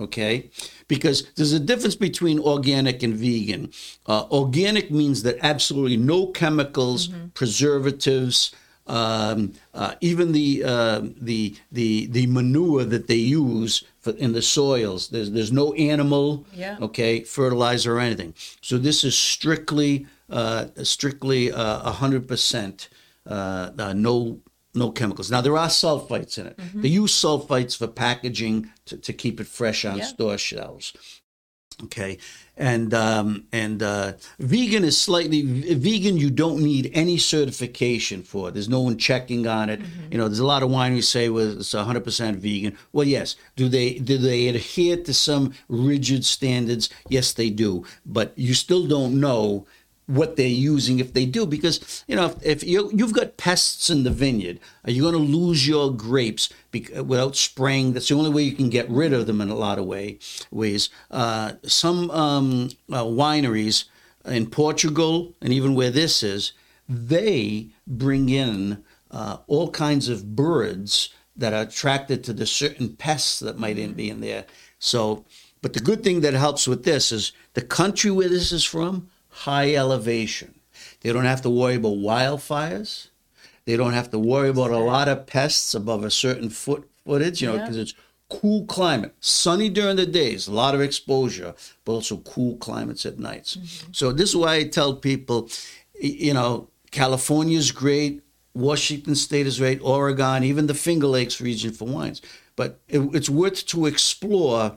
okay? 0.00 0.50
Because 0.88 1.18
there's 1.36 1.52
a 1.52 1.60
difference 1.60 1.96
between 1.96 2.38
organic 2.40 3.02
and 3.02 3.14
vegan. 3.14 3.70
Uh, 4.06 4.24
organic 4.30 4.90
means 4.90 5.22
that 5.22 5.36
absolutely 5.42 5.96
no 5.96 6.26
chemicals 6.26 7.08
preservatives 7.34 8.54
um, 8.86 9.52
uh, 9.72 9.94
even 10.00 10.32
the, 10.32 10.64
uh, 10.64 11.00
the 11.20 11.54
the 11.70 12.06
the 12.06 12.26
manure 12.26 12.84
that 12.84 13.06
they 13.06 13.14
use 13.14 13.84
for, 14.00 14.10
in 14.16 14.32
the 14.32 14.42
soils. 14.42 15.08
There's 15.10 15.30
there's 15.30 15.52
no 15.52 15.72
animal 15.74 16.44
Yeah. 16.52 16.76
okay 16.80 17.20
fertilizer 17.22 17.96
or 17.96 18.00
anything. 18.00 18.34
So 18.60 18.78
this 18.78 19.04
is 19.04 19.14
strictly 19.16 20.06
uh, 20.28 20.66
strictly 20.82 21.50
a 21.54 21.92
hundred 22.02 22.26
percent 22.26 22.88
uh, 23.26 23.70
uh, 23.78 23.92
no 23.92 24.40
no 24.74 24.90
chemicals. 24.90 25.30
Now 25.30 25.40
there 25.40 25.56
are 25.56 25.68
sulfites 25.68 26.38
in 26.38 26.46
it. 26.46 26.58
They 26.74 26.88
use 26.88 27.12
sulfites 27.12 27.76
for 27.76 27.86
packaging 27.88 28.70
to, 28.86 28.96
to 28.96 29.12
keep 29.12 29.40
it 29.40 29.46
fresh 29.46 29.84
on 29.84 29.98
Yeah. 29.98 30.04
store 30.04 30.38
shelves. 30.38 30.92
Okay, 31.84 32.18
and 32.58 32.92
um, 32.92 33.44
and 33.52 33.82
uh, 33.82 34.12
vegan 34.38 34.84
is 34.84 35.00
slightly 35.00 35.40
vegan. 35.42 36.18
You 36.18 36.28
don't 36.30 36.60
need 36.62 36.90
any 36.92 37.16
certification 37.16 38.22
for. 38.22 38.48
it. 38.48 38.52
There's 38.52 38.68
no 38.68 38.80
one 38.82 38.98
checking 38.98 39.46
on 39.46 39.70
it. 39.70 39.80
You 40.10 40.18
know, 40.18 40.28
there's 40.28 40.40
a 40.40 40.46
lot 40.46 40.62
of 40.62 40.68
wineries 40.68 41.04
say 41.04 41.30
well, 41.30 41.58
it's 41.58 41.72
100 41.72 42.04
percent 42.04 42.36
vegan. 42.38 42.76
Well, 42.92 43.06
yes. 43.06 43.34
Do 43.56 43.66
they 43.70 43.94
do 43.94 44.18
they 44.18 44.48
adhere 44.48 44.98
to 44.98 45.14
some 45.14 45.54
rigid 45.68 46.26
standards? 46.26 46.90
Yes, 47.08 47.32
they 47.32 47.48
do. 47.48 47.86
But 48.04 48.34
you 48.36 48.52
still 48.52 48.86
don't 48.86 49.18
know 49.18 49.66
what 50.10 50.36
they're 50.36 50.46
using 50.46 50.98
if 50.98 51.12
they 51.12 51.26
do. 51.26 51.46
Because 51.46 52.04
you 52.06 52.16
know 52.16 52.26
if, 52.26 52.44
if 52.44 52.64
you 52.64 52.90
you've 52.92 53.12
got 53.12 53.36
pests 53.36 53.90
in 53.90 54.02
the 54.02 54.10
vineyard 54.10 54.60
are 54.84 54.90
you 54.90 55.02
going 55.02 55.14
to 55.14 55.20
lose 55.20 55.66
your 55.66 55.92
grapes 55.92 56.48
without 56.72 57.36
spraying? 57.36 57.92
That's 57.92 58.08
the 58.08 58.16
only 58.16 58.30
way 58.30 58.42
you 58.42 58.52
can 58.52 58.70
get 58.70 58.88
rid 58.88 59.12
of 59.12 59.26
them 59.26 59.40
in 59.40 59.50
a 59.50 59.54
lot 59.54 59.78
of 59.78 59.86
way 59.86 60.18
ways. 60.50 60.88
Uh, 61.10 61.52
some 61.64 62.10
um, 62.10 62.70
uh, 62.90 63.04
wineries 63.04 63.84
in 64.24 64.46
Portugal 64.46 65.34
and 65.40 65.52
even 65.52 65.74
where 65.74 65.90
this 65.90 66.22
is 66.22 66.52
they 66.88 67.68
bring 67.86 68.28
in 68.28 68.82
uh, 69.10 69.38
all 69.46 69.70
kinds 69.70 70.08
of 70.08 70.34
birds 70.34 71.10
that 71.36 71.52
are 71.52 71.62
attracted 71.62 72.24
to 72.24 72.32
the 72.32 72.46
certain 72.46 72.96
pests 72.96 73.38
that 73.38 73.58
might 73.58 73.76
be 73.96 74.10
in 74.10 74.20
there. 74.20 74.44
So 74.78 75.24
but 75.62 75.74
the 75.74 75.80
good 75.80 76.02
thing 76.02 76.20
that 76.22 76.34
helps 76.34 76.66
with 76.66 76.84
this 76.84 77.12
is 77.12 77.32
the 77.54 77.62
country 77.62 78.10
where 78.10 78.28
this 78.28 78.50
is 78.52 78.64
from 78.64 79.08
high 79.30 79.74
elevation. 79.74 80.54
They 81.00 81.12
don't 81.12 81.24
have 81.24 81.42
to 81.42 81.50
worry 81.50 81.76
about 81.76 81.94
wildfires. 81.94 83.08
They 83.64 83.76
don't 83.76 83.92
have 83.92 84.10
to 84.10 84.18
worry 84.18 84.48
about 84.48 84.70
a 84.70 84.78
lot 84.78 85.08
of 85.08 85.26
pests 85.26 85.74
above 85.74 86.04
a 86.04 86.10
certain 86.10 86.50
foot 86.50 86.88
footage, 87.04 87.40
you 87.40 87.48
know, 87.48 87.54
Yeah. 87.56 87.62
because 87.62 87.76
it's 87.76 87.94
cool 88.28 88.64
climate. 88.66 89.14
Sunny 89.20 89.68
during 89.68 89.96
the 89.96 90.06
days, 90.06 90.46
a 90.46 90.52
lot 90.52 90.74
of 90.74 90.80
exposure, 90.80 91.54
but 91.84 91.92
also 91.92 92.18
cool 92.18 92.56
climates 92.56 93.04
at 93.06 93.18
nights. 93.18 93.56
Mm-hmm. 93.56 93.92
So 93.92 94.12
this 94.12 94.30
is 94.30 94.36
why 94.36 94.56
I 94.56 94.64
tell 94.64 94.94
people, 94.94 95.48
you 96.00 96.34
know, 96.34 96.68
California's 96.90 97.72
great, 97.72 98.22
Washington 98.54 99.14
State 99.14 99.46
is 99.46 99.58
great, 99.58 99.80
Oregon, 99.82 100.44
even 100.44 100.66
the 100.66 100.74
Finger 100.74 101.06
Lakes 101.06 101.40
region 101.40 101.72
for 101.72 101.86
wines. 101.86 102.20
But 102.56 102.80
it, 102.88 103.00
it's 103.14 103.30
worth 103.30 103.66
to 103.66 103.86
explore 103.86 104.76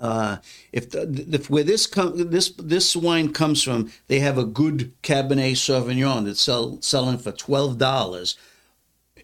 uh, 0.00 0.36
if 0.72 0.90
the, 0.90 1.26
if 1.32 1.48
where 1.48 1.64
this 1.64 1.86
com- 1.86 2.30
this 2.30 2.50
this 2.50 2.94
wine 2.94 3.32
comes 3.32 3.62
from, 3.62 3.90
they 4.08 4.18
have 4.20 4.38
a 4.38 4.44
good 4.44 4.92
Cabernet 5.02 5.52
Sauvignon 5.52 6.24
that's 6.24 6.40
sell, 6.40 6.78
selling 6.82 7.18
for 7.18 7.32
twelve 7.32 7.78
dollars. 7.78 8.36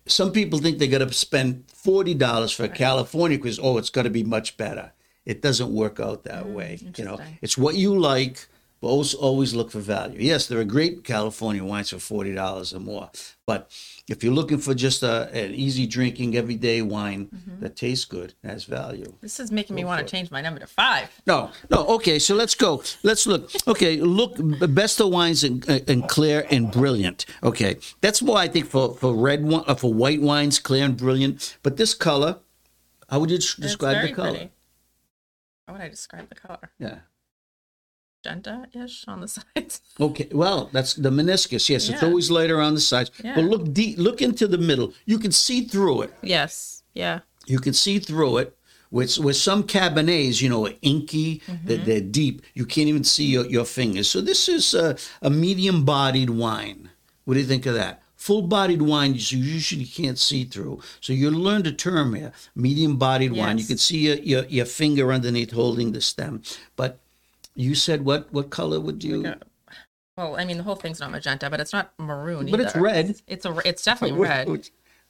Some 0.06 0.32
people 0.32 0.58
think 0.58 0.78
they 0.78 0.88
got 0.88 0.98
to 0.98 1.12
spend 1.12 1.64
forty 1.72 2.14
dollars 2.14 2.52
for 2.52 2.68
California 2.68 3.38
because 3.38 3.58
oh, 3.58 3.78
it's 3.78 3.90
got 3.90 4.02
to 4.02 4.10
be 4.10 4.24
much 4.24 4.56
better. 4.56 4.92
it 5.24 5.42
doesn't 5.42 5.72
work 5.72 6.00
out 6.00 6.24
that 6.24 6.48
way. 6.48 6.78
You 6.96 7.04
know, 7.04 7.18
it's 7.40 7.56
what 7.56 7.76
you 7.76 7.98
like, 7.98 8.48
but 8.82 8.88
also 8.88 9.16
always 9.18 9.54
look 9.54 9.70
for 9.70 9.78
value. 9.78 10.18
Yes, 10.20 10.48
there 10.48 10.58
are 10.58 10.64
great 10.64 11.04
California 11.04 11.64
wines 11.64 11.90
for 11.90 12.00
forty 12.00 12.34
dollars 12.34 12.74
or 12.74 12.80
more, 12.80 13.10
but 13.46 13.70
if 14.08 14.24
you're 14.24 14.34
looking 14.34 14.58
for 14.58 14.74
just 14.74 15.04
a, 15.04 15.30
an 15.32 15.54
easy 15.54 15.86
drinking 15.86 16.36
everyday 16.36 16.82
wine 16.82 17.28
that 17.60 17.76
tastes 17.76 18.04
good, 18.04 18.34
has 18.42 18.64
value. 18.64 19.14
This 19.20 19.38
is 19.38 19.52
making 19.52 19.76
me 19.76 19.82
Go 19.82 19.88
want 19.88 20.06
to 20.06 20.10
change 20.10 20.32
my 20.32 20.40
number 20.40 20.58
to 20.58 20.66
five. 20.66 21.08
No, 21.26 21.50
no. 21.70 21.86
Okay, 21.86 22.18
so 22.18 22.34
let's 22.34 22.56
go. 22.56 22.82
Let's 23.04 23.24
look. 23.26 23.50
Okay, 23.68 24.00
look. 24.00 24.34
Best 24.74 25.00
of 25.00 25.10
wines 25.10 25.44
and, 25.44 25.66
and 25.88 26.08
clear 26.08 26.44
and 26.50 26.70
brilliant. 26.72 27.24
Okay, 27.44 27.76
that's 28.00 28.20
more 28.20 28.36
I 28.36 28.48
think 28.48 28.66
for 28.66 28.94
for 28.94 29.14
red 29.14 29.44
one 29.44 29.62
uh, 29.68 29.76
for 29.76 29.94
white 29.94 30.20
wines, 30.20 30.58
clear 30.58 30.84
and 30.84 30.96
brilliant. 30.96 31.56
But 31.62 31.76
this 31.76 31.94
color, 31.94 32.40
how 33.08 33.20
would 33.20 33.30
you 33.30 33.38
describe 33.38 34.02
the 34.02 34.12
color? 34.12 34.30
pretty. 34.30 34.50
How 35.68 35.74
would 35.74 35.82
I 35.82 35.88
describe 35.88 36.28
the 36.28 36.34
color? 36.34 36.70
Yeah. 36.80 36.98
Magenta-ish 38.24 39.04
on 39.08 39.20
the 39.20 39.28
sides. 39.56 39.80
Okay. 40.00 40.28
Well, 40.32 40.68
that's 40.72 40.94
the 40.94 41.10
meniscus. 41.10 41.68
Yes, 41.68 41.88
it's 41.88 42.02
always 42.02 42.30
lighter 42.30 42.60
on 42.60 42.74
the 42.74 42.80
sides. 42.80 43.10
Yeah. 43.22 43.34
But 43.34 43.44
look 43.44 43.72
deep. 43.72 43.98
Look 43.98 44.22
into 44.22 44.46
the 44.46 44.58
middle. 44.58 44.92
You 45.06 45.18
can 45.18 45.32
see 45.32 45.64
through 45.64 46.02
it. 46.02 46.14
Yes. 46.22 46.82
Yeah. 46.94 47.20
You 47.46 47.58
can 47.58 47.72
see 47.72 47.98
through 47.98 48.38
it. 48.38 48.56
With, 48.90 49.16
with 49.18 49.36
some 49.36 49.62
cabernets, 49.64 50.42
you 50.42 50.50
know, 50.50 50.68
inky, 50.68 51.40
Mm-hmm. 51.46 51.66
they're, 51.66 51.78
they're 51.78 52.00
deep. 52.02 52.42
You 52.52 52.66
can't 52.66 52.88
even 52.88 53.04
see 53.04 53.24
your, 53.24 53.46
your 53.46 53.64
fingers. 53.64 54.10
So 54.10 54.20
this 54.20 54.50
is 54.50 54.74
a, 54.74 54.96
a 55.22 55.30
medium-bodied 55.30 56.28
wine. 56.28 56.90
What 57.24 57.34
do 57.34 57.40
you 57.40 57.46
think 57.46 57.64
of 57.64 57.72
that? 57.72 58.02
Full-bodied 58.16 58.82
wine, 58.82 59.14
you 59.16 59.38
usually 59.38 59.86
can't 59.86 60.18
see 60.18 60.44
through. 60.44 60.82
So 61.00 61.14
you 61.14 61.30
learned 61.30 61.66
a 61.66 61.72
term 61.72 62.14
here, 62.14 62.32
medium-bodied 62.54 63.32
wine. 63.32 63.56
You 63.56 63.64
can 63.64 63.78
see 63.78 63.96
your, 64.08 64.16
your, 64.16 64.44
your 64.44 64.66
finger 64.66 65.10
underneath 65.10 65.52
holding 65.52 65.92
the 65.92 66.02
stem. 66.02 66.42
But 66.76 67.00
you 67.54 67.74
said 67.74 68.04
what 68.04 68.32
what 68.32 68.50
color 68.50 68.80
would 68.80 69.02
you? 69.04 69.22
Like 69.22 69.36
a- 69.36 69.40
well, 70.16 70.36
I 70.38 70.44
mean, 70.44 70.58
the 70.58 70.62
whole 70.62 70.74
thing's 70.76 71.00
not 71.00 71.10
magenta, 71.10 71.48
but 71.48 71.58
it's 71.60 71.72
not 71.72 71.92
maroon 71.98 72.50
But 72.50 72.60
it's 72.60 72.76
red. 72.76 73.16
It's 73.26 73.46
a. 73.46 73.56
It's 73.64 73.82
definitely 73.82 74.18
red. 74.18 74.46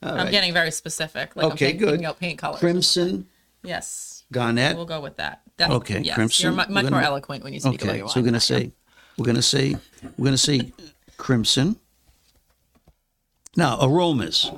I'm 0.01 0.15
right. 0.17 0.31
getting 0.31 0.53
very 0.53 0.71
specific. 0.71 1.35
Like 1.35 1.53
Okay, 1.53 1.71
I'm 1.71 1.77
good. 1.77 2.03
out 2.03 2.19
paint 2.19 2.37
colors. 2.39 2.59
Crimson, 2.59 3.27
Yes. 3.63 4.23
garnet. 4.31 4.75
We'll 4.75 4.85
go 4.85 4.99
with 5.01 5.17
that. 5.17 5.41
that 5.57 5.71
Okay, 5.71 5.99
yes. 6.01 6.15
crimson. 6.15 6.43
You're 6.43 6.53
much 6.53 6.69
gonna- 6.69 6.89
more 6.91 7.01
eloquent 7.01 7.43
when 7.43 7.53
you 7.53 7.59
speak 7.59 7.81
about 7.81 7.89
Okay, 7.91 7.97
your 7.99 8.09
so 8.09 8.19
we're 8.21 8.25
gonna 8.25 8.39
say, 8.39 8.71
we're 9.17 9.25
gonna 9.25 9.41
say, 9.41 9.75
we're 10.17 10.25
gonna 10.25 10.37
say 10.37 10.71
crimson. 11.17 11.77
Now 13.55 13.77
aromas. 13.81 14.51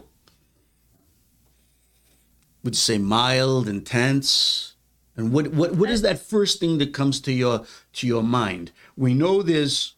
Would 2.63 2.73
you 2.75 2.79
say 2.79 2.97
mild, 2.97 3.67
intense? 3.67 4.74
And 5.17 5.31
what 5.31 5.47
what 5.47 5.73
what 5.75 5.89
is 5.89 6.01
that 6.01 6.19
first 6.19 6.59
thing 6.59 6.77
that 6.79 6.93
comes 6.93 7.21
to 7.21 7.31
your 7.31 7.65
to 7.93 8.07
your 8.07 8.23
mind? 8.23 8.71
We 8.97 9.13
know 9.13 9.41
there's 9.41 9.95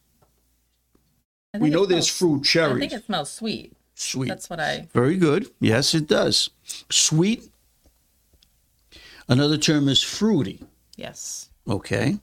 we 1.59 1.69
know 1.69 1.85
there's 1.85 2.09
smells- 2.11 2.47
fruit 2.49 2.63
I 2.63 2.79
think 2.79 2.93
it 2.93 3.05
smells 3.05 3.31
sweet. 3.31 3.73
Sweet. 3.95 4.27
That's 4.27 4.47
what 4.47 4.59
I. 4.59 4.87
Very 4.93 5.17
good. 5.17 5.49
Yes, 5.59 5.95
it 5.95 6.07
does. 6.07 6.51
Sweet. 6.89 7.49
Another 9.27 9.57
term 9.57 9.89
is 9.89 10.03
fruity. 10.03 10.63
Yes. 10.95 11.49
Okay. 11.67 12.19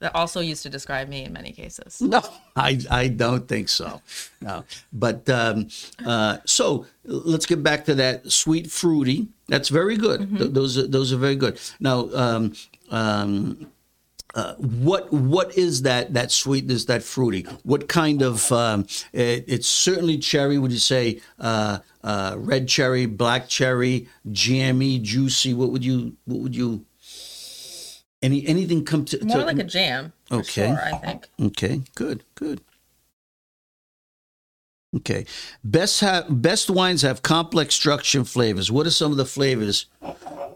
That 0.00 0.14
also 0.14 0.40
used 0.40 0.62
to 0.62 0.70
describe 0.70 1.08
me 1.08 1.24
in 1.24 1.32
many 1.32 1.52
cases. 1.52 2.00
No, 2.08 2.22
I, 2.56 2.80
I 2.90 3.08
don't 3.08 3.46
think 3.46 3.68
so. 3.68 4.00
No, 4.40 4.64
but 4.92 5.28
um, 5.28 5.68
uh, 6.04 6.38
so 6.46 6.86
let's 7.04 7.46
get 7.46 7.62
back 7.62 7.84
to 7.86 7.94
that 7.96 8.30
sweet 8.32 8.70
fruity. 8.70 9.28
That's 9.48 9.68
very 9.68 9.96
good. 9.96 10.36
Th- 10.38 10.50
those 10.50 10.78
are, 10.78 10.86
those 10.86 11.12
are 11.12 11.16
very 11.16 11.36
good. 11.36 11.60
Now, 11.80 12.08
um, 12.14 12.54
um, 12.90 13.70
uh, 14.34 14.54
what 14.56 15.12
what 15.12 15.56
is 15.56 15.82
that 15.82 16.14
that 16.14 16.30
sweetness, 16.30 16.84
that 16.84 17.02
fruity? 17.02 17.42
What 17.62 17.88
kind 17.88 18.22
of? 18.22 18.50
Um, 18.52 18.86
it, 19.12 19.44
it's 19.48 19.66
certainly 19.66 20.18
cherry. 20.18 20.58
Would 20.58 20.70
you 20.72 20.78
say 20.78 21.20
uh, 21.38 21.78
uh, 22.04 22.34
red 22.38 22.68
cherry, 22.68 23.06
black 23.06 23.48
cherry, 23.48 24.08
jammy, 24.30 24.98
juicy? 24.98 25.54
What 25.54 25.72
would 25.72 25.84
you 25.84 26.16
what 26.26 26.40
would 26.40 26.56
you? 26.56 26.84
Any 28.22 28.46
anything 28.46 28.84
come 28.84 29.04
to? 29.06 29.24
More 29.24 29.38
to 29.38 29.44
like 29.44 29.58
a 29.58 29.64
jam. 29.64 30.12
Okay. 30.30 30.66
Sure, 30.66 30.80
I 30.82 30.96
think. 30.98 31.28
Okay, 31.40 31.82
good, 31.94 32.24
good. 32.34 32.60
Okay, 34.96 35.26
best 35.62 36.00
ha- 36.00 36.24
best 36.28 36.70
wines 36.70 37.02
have 37.02 37.22
complex 37.22 37.74
structure 37.74 38.18
and 38.18 38.28
flavors. 38.28 38.72
What 38.72 38.86
are 38.86 38.90
some 38.90 39.12
of 39.12 39.18
the 39.18 39.26
flavors 39.26 39.86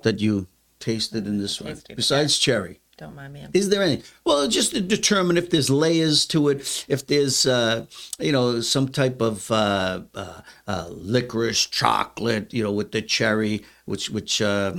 that 0.03 0.21
you 0.21 0.47
tasted 0.81 1.27
in 1.27 1.39
this 1.39 1.61
one 1.61 1.81
besides 1.95 2.39
cherry? 2.39 2.81
Don't 2.97 3.15
mind 3.15 3.33
me. 3.35 3.47
Is 3.53 3.69
there 3.69 3.83
any? 3.83 4.03
Well, 4.25 4.49
just 4.49 4.73
to 4.73 4.81
determine 4.81 5.37
if 5.37 5.51
there's 5.51 5.71
layers 5.71 6.27
to 6.27 6.49
it, 6.49 6.87
if 6.89 7.07
there's, 7.07 7.47
uh, 7.47 7.87
you 8.19 8.33
know, 8.33 8.61
some 8.61 8.89
type 8.89 9.21
of 9.21 9.51
uh, 9.51 10.03
uh, 10.15 10.41
uh, 10.67 10.89
licorice, 10.91 11.67
chocolate, 11.67 12.53
you 12.53 12.63
know, 12.63 12.73
with 12.73 12.93
the 12.93 13.03
cherry, 13.03 13.65
which 13.85 14.11
which. 14.11 14.43
Uh, 14.43 14.75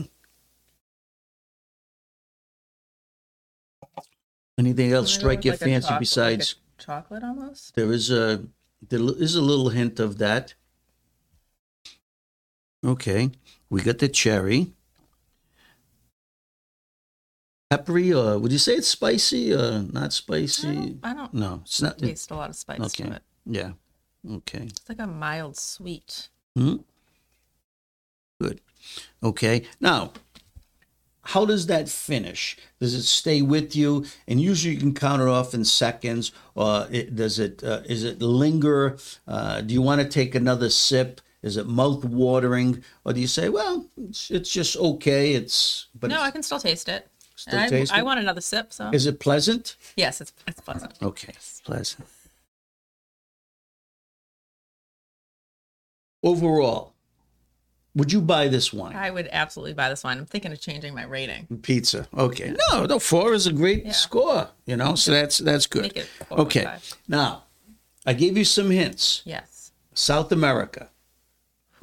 anything 4.58 4.92
else 4.92 5.14
strike 5.14 5.44
your 5.46 5.54
Like 5.54 5.62
a 5.62 5.66
fancy 5.66 5.88
choc- 5.88 5.92
like 5.92 5.98
a 5.98 6.00
besides? 6.02 6.56
chocolate 6.78 7.24
almost. 7.24 7.76
There 7.76 7.92
is 7.92 8.12
a 8.12 8.46
there 8.90 9.00
is 9.00 9.36
a 9.36 9.42
little 9.42 9.70
hint 9.70 10.00
of 10.00 10.18
that. 10.18 10.54
Okay, 12.86 13.32
we 13.70 13.82
got 13.82 14.00
the 14.00 14.10
cherry. 14.10 14.74
Peppery, 17.70 18.14
or 18.14 18.38
would 18.38 18.52
you 18.52 18.58
say 18.60 18.74
it's 18.76 18.88
spicy 18.90 19.54
or 19.54 19.82
not 19.82 20.06
I 20.06 20.10
spicy? 20.10 20.76
don't, 20.76 21.00
I 21.02 21.14
don't 21.14 21.34
No, 21.34 21.62
it's 21.64 21.82
not. 21.82 21.98
it- 22.02 22.06
taste 22.08 22.30
a 22.32 22.36
lot 22.36 22.50
of 22.50 22.56
spice 22.56 22.82
okay, 22.82 23.06
to 23.06 23.16
it. 23.16 23.24
yeah, 23.46 23.72
okay. 24.30 24.64
It's 24.68 24.88
like 24.90 25.00
a 25.00 25.08
mild 25.08 25.58
sweet. 25.58 26.30
Hmm? 26.56 26.76
Good. 28.40 28.62
Okay. 29.24 29.66
Now, 29.80 30.12
how 31.28 31.46
does 31.46 31.68
that 31.68 31.90
finish? 31.90 32.58
Does 32.80 32.94
it 32.94 33.04
stay 33.04 33.42
with 33.42 33.76
you? 33.76 34.06
And 34.28 34.42
usually 34.42 34.74
you 34.74 34.80
can 34.80 34.94
count 34.94 35.22
it 35.22 35.28
off 35.28 35.54
in 35.54 35.64
seconds. 35.64 36.32
Or 36.56 36.88
it, 36.92 37.16
does 37.16 37.40
it? 37.40 37.64
Uh, 37.64 37.82
is 37.86 38.04
it 38.04 38.22
linger? 38.22 38.98
Uh, 39.28 39.62
do 39.62 39.74
you 39.74 39.82
want 39.82 40.02
to 40.02 40.08
take 40.08 40.36
another 40.36 40.70
sip? 40.70 41.22
Is 41.42 41.58
it 41.58 41.68
mouth 41.68 42.06
watering, 42.06 42.84
or 43.04 43.12
do 43.12 43.20
you 43.20 43.28
say, 43.28 43.50
well, 43.50 43.86
it's, 43.98 44.32
it's 44.32 44.50
just 44.50 44.78
okay? 44.78 45.34
It's 45.34 45.88
but 45.94 46.10
no, 46.10 46.16
it's 46.16 46.24
I 46.24 46.32
can 46.32 46.42
still 46.42 46.60
taste 46.60 46.88
it. 46.88 47.06
still 47.36 47.60
I, 47.60 47.68
taste 47.68 47.92
I 47.94 48.00
it? 48.00 48.06
want 48.06 48.22
another 48.22 48.40
sip. 48.40 48.72
So 48.72 48.90
Is 48.94 49.06
it 49.08 49.20
pleasant? 49.20 49.76
yes, 49.98 50.22
it's 50.22 50.32
it's 50.48 50.62
pleasant. 50.62 50.94
Okay, 51.02 51.34
pleasant. 51.66 52.08
Overall, 56.24 56.93
would 57.96 58.12
you 58.12 58.22
buy 58.22 58.48
this 58.48 58.74
wine? 58.74 58.96
I 58.96 59.12
would 59.12 59.30
absolutely 59.32 59.74
buy 59.74 59.90
this 59.90 60.04
wine. 60.04 60.18
I'm 60.18 60.26
thinking 60.26 60.52
of 60.52 60.60
changing 60.60 60.94
my 60.96 61.04
rating. 61.06 61.48
Pizza. 61.62 62.08
Okay. 62.18 62.56
No, 62.72 62.86
no, 62.86 63.00
four 63.00 63.34
is 63.34 63.46
a 63.48 63.54
great 63.54 63.86
Yeah. 63.86 63.92
score. 63.92 64.50
You 64.66 64.78
know, 64.78 64.96
so 64.96 65.12
that's 65.12 65.38
that's 65.38 65.68
good. 65.68 65.84
Make 65.84 65.98
it 65.98 66.08
4.5. 66.30 66.40
Okay. 66.40 66.78
Now, 67.08 67.44
I 68.06 68.14
gave 68.14 68.38
you 68.38 68.46
some 68.46 68.72
hints. 68.72 69.22
Yes. 69.26 69.72
South 69.94 70.32
America. 70.32 70.90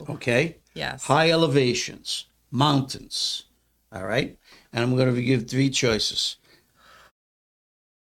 Okay. 0.08 0.56
Yes. 0.74 1.04
High 1.04 1.30
elevations, 1.30 2.26
mountains. 2.50 3.44
All 3.92 4.04
right. 4.04 4.36
And 4.72 4.82
I'm 4.84 4.96
going 4.96 5.14
to 5.14 5.22
give 5.22 5.48
three 5.48 5.70
choices. 5.70 6.36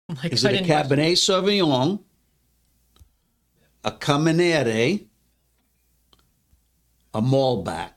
Oh 0.09 0.15
my 0.15 0.29
Is 0.29 0.43
it 0.43 0.61
a 0.61 0.63
Cabernet 0.63 1.13
Sauvignon, 1.17 1.99
a 3.83 3.91
Carmenere, 3.91 5.05
a 7.13 7.21
Malbec? 7.21 7.91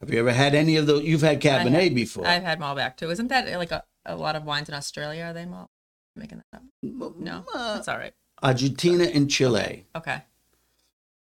Have 0.00 0.10
you 0.10 0.18
ever 0.20 0.32
had 0.32 0.54
any 0.54 0.76
of 0.76 0.86
those? 0.86 1.02
You've 1.04 1.20
had 1.22 1.40
Cabernet 1.40 1.84
have- 1.84 1.94
before. 1.94 2.26
I've 2.26 2.42
had 2.42 2.58
Malbec 2.60 2.96
too. 2.96 3.10
Isn't 3.10 3.28
that 3.28 3.50
like 3.58 3.70
a, 3.70 3.84
a 4.06 4.16
lot 4.16 4.36
of 4.36 4.44
wines 4.44 4.68
in 4.68 4.74
Australia? 4.74 5.24
Are 5.24 5.32
they 5.32 5.44
Mal? 5.46 5.68
Making 6.16 6.42
that 6.52 6.58
up? 6.58 7.16
No, 7.18 7.44
Uh, 7.54 7.74
that's 7.76 7.88
all 7.88 7.98
right. 7.98 8.12
Argentina 8.42 9.04
and 9.04 9.30
Chile. 9.30 9.84
Okay. 9.94 10.22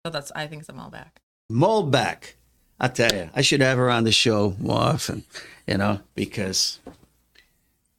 So 0.06 0.10
that's 0.12 0.30
I 0.34 0.46
think 0.46 0.60
it's 0.60 0.68
a 0.68 0.72
Malbec. 0.72 1.10
Malbec. 1.50 2.34
I 2.78 2.88
tell 2.88 3.12
you, 3.12 3.28
I 3.34 3.42
should 3.42 3.60
have 3.60 3.76
her 3.76 3.90
on 3.90 4.04
the 4.04 4.12
show 4.12 4.54
more 4.58 4.78
often, 4.80 5.24
you 5.66 5.76
know, 5.76 6.00
because 6.14 6.78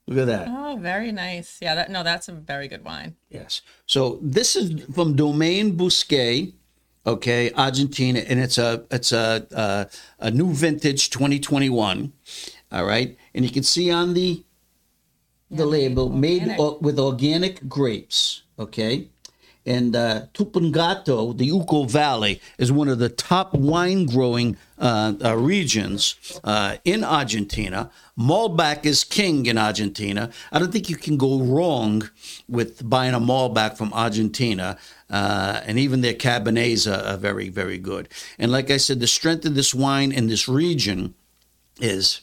look 0.07 0.17
at 0.19 0.25
that. 0.27 0.47
Oh, 0.49 0.77
very 0.81 1.11
nice. 1.11 1.59
Yeah, 1.61 1.75
that 1.75 1.91
no, 1.91 2.01
that's 2.03 2.27
a 2.27 2.31
very 2.31 2.67
good 2.67 2.83
wine. 2.83 3.15
Yes. 3.29 3.61
So 3.85 4.17
this 4.23 4.55
is 4.55 4.83
from 4.95 5.15
Domaine 5.15 5.77
Bousquet, 5.77 6.53
okay, 7.05 7.51
Argentina, 7.53 8.19
and 8.19 8.39
it's 8.39 8.57
a 8.57 8.85
it's 8.91 9.11
a 9.11 9.45
a, 9.51 10.27
a 10.27 10.31
new 10.31 10.53
vintage 10.53 11.09
2021. 11.09 12.11
All 12.71 12.85
right, 12.85 13.17
and 13.35 13.45
you 13.45 13.51
can 13.51 13.63
see 13.63 13.91
on 13.91 14.13
the 14.13 14.43
the 15.49 15.65
Yeah, 15.65 15.65
label 15.65 16.09
made 16.09 16.43
organic. 16.43 16.59
o- 16.59 16.77
with 16.81 16.99
organic 16.99 17.67
grapes. 17.67 18.43
Okay, 18.59 19.09
And 19.65 19.95
uh, 19.95 20.27
Tupungato, 20.33 21.35
the 21.37 21.49
Uco 21.49 21.89
Valley, 21.89 22.39
is 22.57 22.71
one 22.71 22.87
of 22.89 22.99
the 22.99 23.09
top 23.09 23.53
wine 23.53 24.05
growing 24.05 24.57
uh, 24.79 25.13
uh, 25.23 25.35
regions 25.37 26.15
uh, 26.43 26.77
in 26.85 27.03
Argentina. 27.03 27.89
Malbec 28.17 28.85
is 28.85 29.03
king 29.03 29.45
in 29.47 29.57
Argentina. 29.57 30.29
I 30.51 30.59
don't 30.59 30.71
think 30.71 30.89
you 30.89 30.95
can 30.95 31.17
go 31.17 31.39
wrong 31.41 32.09
with 32.47 32.87
buying 32.89 33.13
a 33.13 33.19
Malbec 33.19 33.77
from 33.77 33.91
Argentina. 33.93 34.77
Uh, 35.11 35.59
and 35.65 35.77
even 35.77 36.01
their 36.01 36.13
Cabernets 36.13 36.89
are, 36.89 37.05
are 37.05 37.17
very, 37.17 37.49
very 37.49 37.77
good. 37.77 38.07
And 38.39 38.51
like 38.51 38.71
I 38.71 38.77
said, 38.77 39.01
the 39.01 39.07
strength 39.07 39.45
of 39.45 39.55
this 39.55 39.75
wine 39.75 40.13
in 40.13 40.27
this 40.27 40.47
region 40.47 41.13
is 41.81 42.21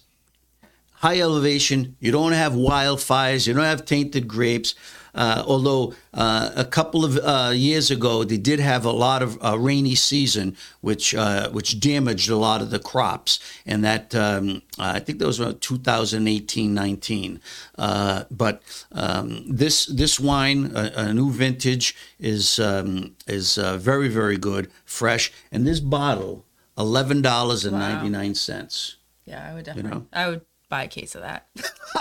high 0.94 1.20
elevation. 1.20 1.96
You 2.00 2.10
don't 2.10 2.32
have 2.32 2.54
wildfires. 2.54 3.46
You 3.46 3.52
don't 3.52 3.64
have 3.64 3.84
tainted 3.84 4.26
grapes. 4.26 4.74
Uh, 5.14 5.42
although 5.46 5.94
uh, 6.14 6.50
a 6.56 6.64
couple 6.64 7.04
of 7.04 7.18
uh, 7.18 7.52
years 7.54 7.90
ago 7.90 8.24
they 8.24 8.36
did 8.36 8.60
have 8.60 8.84
a 8.84 8.90
lot 8.90 9.22
of 9.22 9.38
uh, 9.42 9.58
rainy 9.58 9.94
season, 9.94 10.56
which 10.80 11.14
uh, 11.14 11.50
which 11.50 11.80
damaged 11.80 12.30
a 12.30 12.36
lot 12.36 12.60
of 12.60 12.70
the 12.70 12.78
crops, 12.78 13.40
and 13.66 13.84
that 13.84 14.14
um, 14.14 14.62
I 14.78 15.00
think 15.00 15.18
that 15.18 15.26
was 15.26 15.40
about 15.40 15.60
2018-19. 15.60 17.40
Uh, 17.76 18.24
but 18.30 18.62
um, 18.92 19.44
this 19.48 19.86
this 19.86 20.20
wine, 20.20 20.72
a, 20.74 20.92
a, 20.96 21.14
new 21.14 21.30
vintage, 21.30 21.94
is 22.18 22.58
um, 22.58 23.16
is 23.26 23.56
very 23.56 24.08
very 24.08 24.36
good, 24.36 24.70
fresh, 24.84 25.32
and 25.50 25.66
this 25.66 25.80
bottle 25.80 26.44
eleven 26.76 27.22
dollars 27.22 27.64
and 27.64 27.78
ninety 27.78 28.08
nine 28.08 28.34
cents. 28.34 28.96
Yeah, 29.24 29.46
I 29.50 29.54
would 29.54 29.64
definitely. 29.64 29.90
You 29.90 29.96
know? 29.96 30.06
I 30.12 30.28
would 30.28 30.40
buy 30.68 30.84
a 30.84 30.88
case 30.88 31.14
of 31.14 31.22
that. 31.22 31.46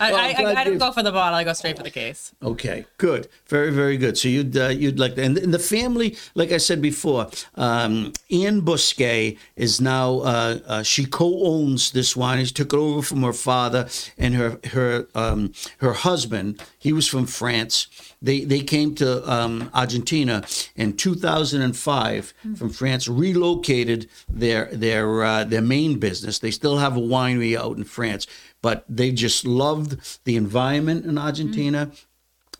I, 0.00 0.12
well, 0.12 0.16
I, 0.16 0.34
I, 0.36 0.60
I, 0.60 0.64
don't 0.64 0.78
go 0.78 0.90
for 0.92 1.02
the 1.02 1.12
bottle. 1.12 1.36
I 1.36 1.44
go 1.44 1.52
straight 1.52 1.76
for 1.76 1.82
the 1.82 1.90
case. 1.90 2.34
Okay, 2.42 2.86
good, 2.98 3.28
very, 3.46 3.70
very 3.70 3.96
good. 3.96 4.18
So 4.18 4.28
you'd 4.28 4.56
uh, 4.56 4.68
you'd 4.68 4.98
like 4.98 5.14
that, 5.14 5.24
and, 5.24 5.38
and 5.38 5.54
the 5.54 5.60
family, 5.60 6.16
like 6.34 6.50
I 6.50 6.56
said 6.56 6.82
before, 6.82 7.30
um, 7.54 8.12
Anne 8.30 8.62
Bousquet 8.62 9.38
is 9.56 9.80
now 9.80 10.20
uh, 10.20 10.58
uh, 10.66 10.82
she 10.82 11.04
co-owns 11.04 11.92
this 11.92 12.16
wine. 12.16 12.44
She 12.44 12.52
took 12.52 12.72
it 12.72 12.76
over 12.76 13.02
from 13.02 13.22
her 13.22 13.32
father 13.32 13.88
and 14.18 14.34
her 14.34 14.58
her 14.72 15.06
um, 15.14 15.52
her 15.78 15.92
husband. 15.92 16.60
He 16.78 16.92
was 16.92 17.06
from 17.06 17.26
France. 17.26 17.86
They 18.22 18.44
they 18.44 18.60
came 18.60 18.94
to 18.96 19.30
um, 19.30 19.70
Argentina 19.72 20.44
in 20.76 20.96
2005 20.96 22.34
mm-hmm. 22.44 22.54
from 22.54 22.70
France, 22.70 23.08
relocated 23.08 24.08
their 24.28 24.66
their 24.72 25.24
uh, 25.24 25.44
their 25.44 25.62
main 25.62 25.98
business. 25.98 26.38
They 26.38 26.50
still 26.50 26.78
have 26.78 26.96
a 26.96 27.00
winery 27.00 27.56
out 27.56 27.76
in 27.76 27.84
France 27.84 28.26
but 28.62 28.84
they 28.88 29.10
just 29.10 29.46
loved 29.46 30.20
the 30.24 30.36
environment 30.36 31.04
in 31.04 31.18
Argentina. 31.18 31.86
Mm-hmm 31.86 32.06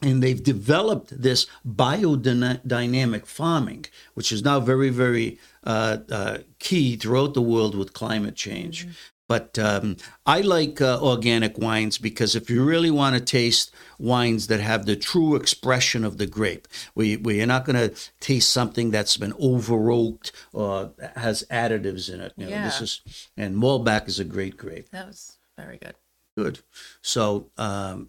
and 0.02 0.22
they've 0.22 0.42
developed 0.42 1.20
this 1.20 1.46
biodynamic 1.68 3.26
farming, 3.26 3.84
which 4.14 4.32
is 4.32 4.42
now 4.42 4.58
very, 4.58 4.88
very 4.88 5.38
uh, 5.64 5.98
uh, 6.10 6.38
key 6.58 6.96
throughout 6.96 7.34
the 7.34 7.42
world 7.42 7.74
with 7.74 7.92
climate 7.92 8.34
change. 8.34 8.84
Mm-hmm. 8.84 8.92
But 9.30 9.60
um, 9.60 9.96
I 10.26 10.40
like 10.40 10.80
uh, 10.80 11.00
organic 11.00 11.56
wines 11.56 11.98
because 11.98 12.34
if 12.34 12.50
you 12.50 12.64
really 12.64 12.90
want 12.90 13.14
to 13.14 13.20
taste 13.20 13.72
wines 13.96 14.48
that 14.48 14.58
have 14.58 14.86
the 14.86 14.96
true 14.96 15.36
expression 15.36 16.04
of 16.04 16.18
the 16.18 16.26
grape, 16.26 16.66
where, 16.94 17.16
where 17.18 17.36
you're 17.36 17.46
not 17.46 17.64
going 17.64 17.76
to 17.76 17.94
taste 18.18 18.50
something 18.50 18.90
that's 18.90 19.16
been 19.16 19.32
over 19.38 19.92
oaked 19.92 20.32
or 20.52 20.94
has 21.14 21.44
additives 21.48 22.12
in 22.12 22.20
it. 22.20 22.32
You 22.36 22.46
know, 22.46 22.50
yeah. 22.50 22.64
this 22.64 22.80
is 22.80 23.28
and 23.36 23.54
Malbec 23.54 24.08
is 24.08 24.18
a 24.18 24.24
great 24.24 24.56
grape. 24.56 24.90
That 24.90 25.06
was 25.06 25.38
very 25.56 25.78
good. 25.78 25.94
Good. 26.36 26.58
So, 27.00 27.52
um, 27.56 28.08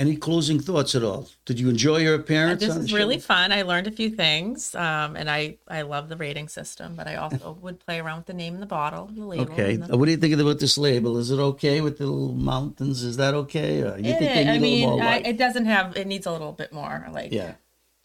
any 0.00 0.16
closing 0.16 0.58
thoughts 0.58 0.94
at 0.94 1.04
all? 1.04 1.28
Did 1.44 1.60
you 1.60 1.68
enjoy 1.68 1.98
your 1.98 2.14
appearance? 2.14 2.60
This 2.60 2.74
is 2.74 2.90
really 2.90 3.18
fun. 3.18 3.52
I 3.52 3.62
learned 3.62 3.86
a 3.86 3.90
few 3.90 4.08
things, 4.08 4.74
um, 4.74 5.14
and 5.14 5.30
I 5.30 5.58
I 5.68 5.82
love 5.82 6.08
the 6.08 6.16
rating 6.16 6.48
system. 6.48 6.96
But 6.96 7.06
I 7.06 7.16
also 7.16 7.58
would 7.62 7.78
play 7.80 8.00
around 8.00 8.16
with 8.18 8.26
the 8.26 8.34
name 8.34 8.54
and 8.54 8.62
the 8.62 8.66
bottle, 8.66 9.10
the 9.12 9.26
label. 9.26 9.52
Okay. 9.52 9.76
The... 9.76 9.96
What 9.98 10.06
do 10.06 10.10
you 10.12 10.16
think 10.16 10.32
about 10.32 10.58
this 10.58 10.78
label? 10.78 11.18
Is 11.18 11.30
it 11.30 11.38
okay 11.38 11.82
with 11.82 11.98
the 11.98 12.06
little 12.06 12.34
mountains? 12.34 13.02
Is 13.02 13.18
that 13.18 13.34
okay? 13.34 13.82
Or 13.82 13.98
you 13.98 14.12
it, 14.12 14.18
think 14.18 14.32
they 14.32 14.44
need 14.44 14.50
I 14.50 14.58
mean, 14.58 14.88
a 14.88 14.92
little 14.92 15.02
more 15.02 15.12
I, 15.12 15.16
it 15.18 15.36
doesn't 15.36 15.66
have. 15.66 15.96
It 15.96 16.06
needs 16.06 16.26
a 16.26 16.32
little 16.32 16.52
bit 16.52 16.72
more 16.72 17.06
like 17.12 17.30
yeah. 17.30 17.54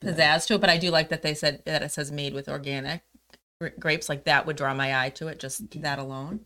pizzazz 0.03 0.17
yeah. 0.17 0.37
to 0.39 0.53
it. 0.55 0.61
But 0.61 0.69
I 0.69 0.77
do 0.77 0.91
like 0.91 1.07
that 1.09 1.21
they 1.21 1.33
said 1.33 1.61
that 1.63 1.81
it 1.81 1.93
says 1.93 2.11
made 2.11 2.33
with 2.33 2.49
organic 2.49 3.03
grapes. 3.79 4.09
Like 4.09 4.25
that 4.25 4.45
would 4.45 4.57
draw 4.57 4.73
my 4.73 5.01
eye 5.01 5.11
to 5.11 5.29
it. 5.29 5.39
Just 5.39 5.71
that 5.81 5.97
alone. 5.97 6.41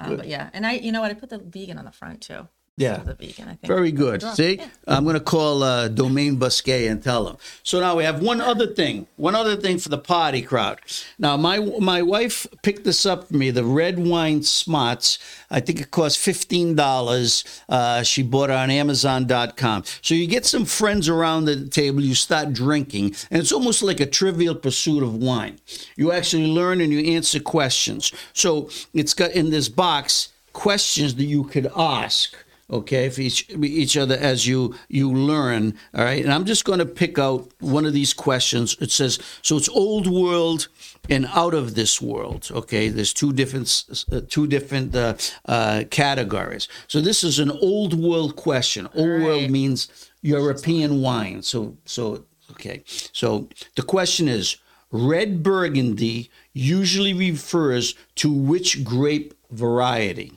Um, 0.00 0.16
but 0.16 0.28
yeah, 0.28 0.50
and 0.52 0.66
I, 0.66 0.72
you 0.72 0.92
know 0.92 1.00
what, 1.00 1.10
I 1.10 1.14
put 1.14 1.30
the 1.30 1.38
vegan 1.38 1.78
on 1.78 1.84
the 1.84 1.92
front 1.92 2.22
too. 2.22 2.48
Yeah, 2.76 3.04
vegan. 3.04 3.56
Very 3.64 3.92
good. 3.92 4.20
See, 4.20 4.56
yeah. 4.56 4.66
I'm 4.88 5.04
going 5.04 5.14
to 5.14 5.20
call 5.20 5.62
uh, 5.62 5.86
Domaine 5.86 6.38
Bousquet 6.38 6.90
and 6.90 7.00
tell 7.00 7.24
them. 7.24 7.36
So 7.62 7.78
now 7.78 7.94
we 7.96 8.02
have 8.02 8.20
one 8.20 8.40
other 8.40 8.66
thing, 8.66 9.06
one 9.14 9.36
other 9.36 9.54
thing 9.54 9.78
for 9.78 9.90
the 9.90 9.98
party 9.98 10.42
crowd. 10.42 10.80
Now 11.16 11.36
my 11.36 11.60
my 11.60 12.02
wife 12.02 12.48
picked 12.62 12.82
this 12.82 13.06
up 13.06 13.28
for 13.28 13.36
me, 13.36 13.52
the 13.52 13.64
red 13.64 14.00
wine 14.00 14.42
smarts. 14.42 15.20
I 15.52 15.60
think 15.60 15.80
it 15.80 15.92
cost 15.92 16.18
fifteen 16.18 16.74
dollars. 16.74 17.44
Uh, 17.68 18.02
she 18.02 18.24
bought 18.24 18.50
it 18.50 18.56
on 18.56 18.70
Amazon.com. 18.70 19.84
So 20.02 20.16
you 20.16 20.26
get 20.26 20.44
some 20.44 20.64
friends 20.64 21.08
around 21.08 21.44
the 21.44 21.68
table, 21.68 22.00
you 22.00 22.16
start 22.16 22.52
drinking, 22.52 23.14
and 23.30 23.40
it's 23.40 23.52
almost 23.52 23.84
like 23.84 24.00
a 24.00 24.06
trivial 24.06 24.56
pursuit 24.56 25.04
of 25.04 25.14
wine. 25.14 25.60
You 25.94 26.10
actually 26.10 26.48
learn 26.48 26.80
and 26.80 26.92
you 26.92 27.14
answer 27.14 27.38
questions. 27.38 28.12
So 28.32 28.68
it's 28.92 29.14
got 29.14 29.30
in 29.30 29.50
this 29.50 29.68
box 29.68 30.30
questions 30.52 31.14
that 31.14 31.24
you 31.24 31.44
could 31.44 31.70
ask 31.76 32.34
okay 32.70 33.08
for 33.08 33.20
each 33.20 33.50
each 33.50 33.96
other 33.96 34.16
as 34.16 34.46
you 34.46 34.74
you 34.88 35.12
learn 35.12 35.74
all 35.94 36.04
right? 36.04 36.24
And 36.24 36.32
i'm 36.32 36.44
just 36.44 36.64
going 36.64 36.78
to 36.78 36.86
pick 36.86 37.18
out 37.18 37.50
one 37.60 37.84
of 37.86 37.92
these 37.92 38.12
questions. 38.14 38.76
It 38.80 38.90
says 38.90 39.18
so 39.42 39.56
it's 39.56 39.68
old 39.68 40.06
world 40.06 40.68
and 41.10 41.26
out 41.26 41.54
of 41.54 41.74
this 41.74 42.00
world 42.00 42.48
okay? 42.50 42.88
There's 42.88 43.12
two 43.12 43.32
different 43.32 44.04
uh, 44.10 44.22
two 44.28 44.46
different 44.46 44.94
uh, 44.94 45.14
uh, 45.46 45.84
categories. 45.90 46.68
So 46.88 47.00
this 47.00 47.22
is 47.24 47.38
an 47.38 47.50
old 47.50 47.94
world 47.94 48.36
question. 48.36 48.88
Old 48.94 49.08
right. 49.08 49.22
world 49.22 49.50
means 49.50 49.88
european 50.22 51.02
wine. 51.02 51.42
So 51.42 51.76
so 51.84 52.24
okay. 52.52 52.82
So 53.12 53.48
the 53.76 53.82
question 53.82 54.28
is 54.28 54.56
red 54.90 55.42
burgundy 55.42 56.30
usually 56.52 57.12
refers 57.12 57.94
to 58.14 58.32
which 58.32 58.84
grape 58.84 59.34
variety 59.50 60.32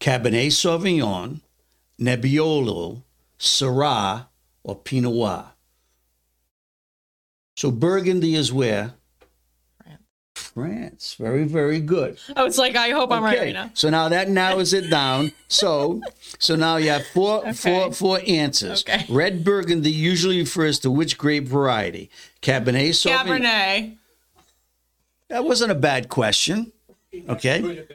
Cabernet 0.00 0.48
Sauvignon, 0.48 1.40
Nebbiolo, 2.00 3.02
Syrah, 3.38 4.26
or 4.62 4.76
Pinot 4.76 5.12
Noir. 5.14 5.52
So 7.56 7.70
Burgundy 7.70 8.34
is 8.34 8.52
where? 8.52 8.94
France. 9.78 10.00
France. 10.34 11.16
Very, 11.18 11.44
very 11.44 11.80
good. 11.80 12.18
I 12.34 12.42
was 12.42 12.58
like, 12.58 12.74
I 12.76 12.90
hope 12.90 13.12
I'm 13.12 13.22
right 13.22 13.38
right 13.38 13.52
now. 13.52 13.70
So 13.74 13.90
now 13.90 14.08
that 14.08 14.28
narrows 14.28 14.72
it 14.72 14.90
down. 14.90 15.32
So, 15.48 16.00
so 16.38 16.56
now 16.56 16.76
you 16.76 16.90
have 16.90 17.06
four, 17.06 17.40
okay. 17.40 17.52
four, 17.52 17.92
four 17.92 18.20
answers. 18.26 18.82
Okay. 18.82 19.06
Red 19.08 19.44
Burgundy 19.44 19.90
usually 19.90 20.38
refers 20.38 20.78
to 20.80 20.90
which 20.90 21.16
grape 21.16 21.46
variety? 21.46 22.10
Cabernet 22.42 22.90
Sauvignon. 22.90 23.24
Cabernet. 23.24 23.96
That 25.28 25.44
wasn't 25.44 25.70
a 25.70 25.76
bad 25.76 26.08
question. 26.08 26.72
Okay. 27.28 27.86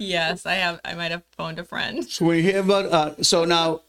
Yes, 0.00 0.46
I 0.46 0.54
have. 0.54 0.80
I 0.82 0.94
might 0.94 1.10
have 1.10 1.22
phoned 1.36 1.58
a 1.58 1.64
friend. 1.64 2.02
So 2.08 2.24
we 2.24 2.40
hear 2.40 2.60
about. 2.60 2.86
Uh, 2.86 3.22
so 3.22 3.44
now, 3.44 3.82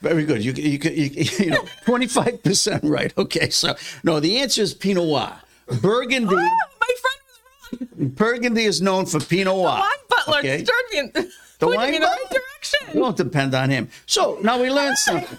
very 0.00 0.24
good. 0.24 0.42
You 0.42 0.52
you 0.52 0.78
you, 0.82 1.10
you 1.38 1.50
know 1.50 1.64
twenty 1.84 2.06
five 2.06 2.42
percent 2.42 2.82
right. 2.82 3.12
Okay, 3.18 3.50
so 3.50 3.74
no, 4.02 4.20
the 4.20 4.38
answer 4.38 4.62
is 4.62 4.72
Pinot 4.72 5.04
Noir. 5.04 5.38
Burgundy. 5.82 6.34
Oh, 6.34 6.68
my 6.80 6.94
friend 7.02 7.20
was 7.28 7.88
wrong. 7.98 8.08
Burgundy 8.08 8.64
is 8.64 8.80
known 8.80 9.04
for 9.04 9.20
Pinot 9.20 9.54
Noir. 9.54 9.76
The 9.76 9.80
wine 9.80 9.90
butler 10.08 10.38
okay? 10.38 10.64
stirred 10.64 10.84
me 10.92 10.98
in, 10.98 11.12
the 11.58 11.66
wine 11.68 11.90
me 11.90 11.96
in 11.96 12.02
the 12.02 12.08
right 12.08 12.30
direction. 12.30 12.88
We 12.94 13.00
don't 13.00 13.16
depend 13.18 13.54
on 13.54 13.68
him. 13.68 13.90
So 14.06 14.38
now 14.42 14.58
we 14.58 14.70
learned 14.70 14.96
something. 14.96 15.38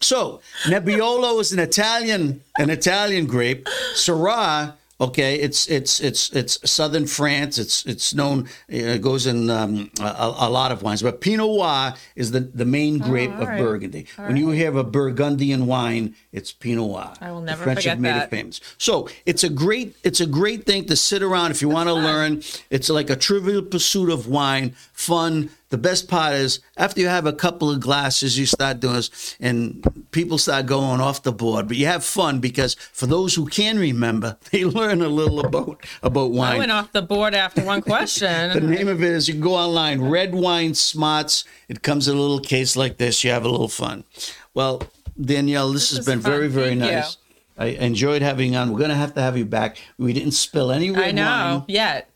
So 0.00 0.40
Nebbiolo 0.64 1.40
is 1.40 1.52
an 1.52 1.60
Italian, 1.60 2.42
an 2.58 2.68
Italian 2.68 3.26
grape. 3.26 3.64
Syrah 3.94 4.74
Okay, 5.00 5.40
it's 5.40 5.66
it's 5.66 5.98
it's 5.98 6.30
it's 6.30 6.70
southern 6.70 7.06
France. 7.06 7.58
It's 7.58 7.84
it's 7.84 8.14
known. 8.14 8.48
It 8.68 9.02
goes 9.02 9.26
in 9.26 9.50
um, 9.50 9.90
a, 10.00 10.34
a, 10.38 10.48
lot 10.48 10.70
of 10.70 10.82
wines, 10.82 11.02
but 11.02 11.20
Pinot 11.20 11.48
Noir 11.48 11.94
is 12.14 12.30
the, 12.30 12.40
the 12.40 12.64
main 12.64 13.02
oh, 13.02 13.06
grape 13.06 13.32
oh, 13.34 13.42
of 13.42 13.48
right. 13.48 13.58
Burgundy. 13.58 14.06
All 14.16 14.26
when 14.26 14.34
right. 14.34 14.40
you 14.40 14.50
have 14.64 14.76
a 14.76 14.84
Burgundian 14.84 15.66
wine, 15.66 16.14
it's 16.30 16.52
Pinot 16.52 16.86
Noir. 16.86 17.12
I 17.20 17.32
will 17.32 17.40
never 17.40 17.58
the 17.58 17.64
French 17.64 17.78
forget 17.80 17.90
have 17.90 18.00
made 18.00 18.10
that. 18.10 18.24
it 18.26 18.30
famous. 18.30 18.60
So 18.78 19.08
it's 19.26 19.42
a 19.42 19.50
great 19.50 19.96
it's 20.04 20.20
a 20.20 20.26
great 20.26 20.64
thing 20.64 20.84
to 20.84 20.94
sit 20.94 21.22
around 21.22 21.50
if 21.50 21.60
you 21.60 21.68
want 21.68 21.88
to 21.88 21.94
learn. 21.94 22.44
It's 22.70 22.88
like 22.88 23.10
a 23.10 23.16
trivial 23.16 23.62
pursuit 23.62 24.10
of 24.10 24.28
wine, 24.28 24.76
fun 24.92 25.50
the 25.70 25.78
best 25.78 26.08
part 26.08 26.34
is 26.34 26.60
after 26.76 27.00
you 27.00 27.08
have 27.08 27.26
a 27.26 27.32
couple 27.32 27.70
of 27.70 27.80
glasses, 27.80 28.38
you 28.38 28.46
start 28.46 28.80
doing 28.80 28.94
this, 28.94 29.36
and 29.40 30.06
people 30.12 30.38
start 30.38 30.66
going 30.66 31.00
off 31.00 31.22
the 31.22 31.32
board. 31.32 31.68
But 31.68 31.76
you 31.76 31.86
have 31.86 32.04
fun 32.04 32.38
because 32.38 32.74
for 32.74 33.06
those 33.06 33.34
who 33.34 33.46
can 33.46 33.78
remember, 33.78 34.36
they 34.52 34.64
learn 34.64 35.02
a 35.02 35.08
little 35.08 35.40
about 35.40 35.84
about 36.02 36.30
wine. 36.30 36.56
I 36.56 36.58
went 36.58 36.72
off 36.72 36.92
the 36.92 37.02
board 37.02 37.34
after 37.34 37.64
one 37.64 37.82
question. 37.82 38.52
the 38.52 38.60
name 38.60 38.88
of 38.88 39.02
it 39.02 39.10
is 39.10 39.26
you 39.26 39.34
can 39.34 39.40
go 39.42 39.54
online, 39.54 40.00
Red 40.02 40.34
Wine 40.34 40.74
Smarts. 40.74 41.44
It 41.68 41.82
comes 41.82 42.08
in 42.08 42.16
a 42.16 42.20
little 42.20 42.40
case 42.40 42.76
like 42.76 42.98
this. 42.98 43.24
You 43.24 43.30
have 43.30 43.44
a 43.44 43.48
little 43.50 43.68
fun. 43.68 44.04
Well, 44.52 44.82
Danielle, 45.20 45.72
this, 45.72 45.90
has 45.90 46.04
been 46.04 46.20
fun. 46.20 46.30
very, 46.30 46.48
very 46.48 46.68
Thank 46.70 46.82
you. 46.84 46.90
nice. 46.90 47.16
I 47.56 47.66
enjoyed 47.66 48.22
having 48.22 48.52
you 48.52 48.58
on. 48.58 48.72
We're 48.72 48.78
going 48.78 48.90
to 48.90 48.96
have 48.96 49.14
to 49.14 49.20
have 49.22 49.36
you 49.38 49.44
back. 49.44 49.78
We 49.96 50.12
didn't 50.12 50.32
spill 50.32 50.72
any 50.72 50.90
red 50.90 51.08
I 51.08 51.12
know. 51.12 51.22
wine. 51.58 51.64
Yet 51.68 52.10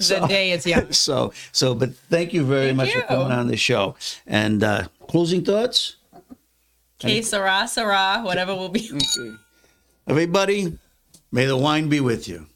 the 0.08 0.20
So- 0.20 0.26
day 0.26 0.52
is 0.52 0.66
young. 0.66 0.92
So, 1.06 1.32
so, 1.52 1.74
but 1.74 1.94
thank 2.08 2.32
you 2.32 2.44
very 2.44 2.66
Thank 2.72 2.76
much 2.78 2.92
for 2.92 3.02
coming 3.02 3.32
on 3.32 3.46
the 3.48 3.56
show. 3.56 3.94
And 4.26 4.62
uh, 4.64 4.88
closing 5.08 5.44
thoughts, 5.44 5.96
Que 6.98 7.22
sarah, 7.22 7.66
sera, 7.68 8.22
whatever 8.24 8.54
will 8.54 8.68
be. 8.68 8.90
everybody. 10.06 10.78
May 11.32 11.46
the 11.46 11.56
wine 11.56 11.88
be 11.88 12.00
with 12.00 12.26
you. 12.28 12.46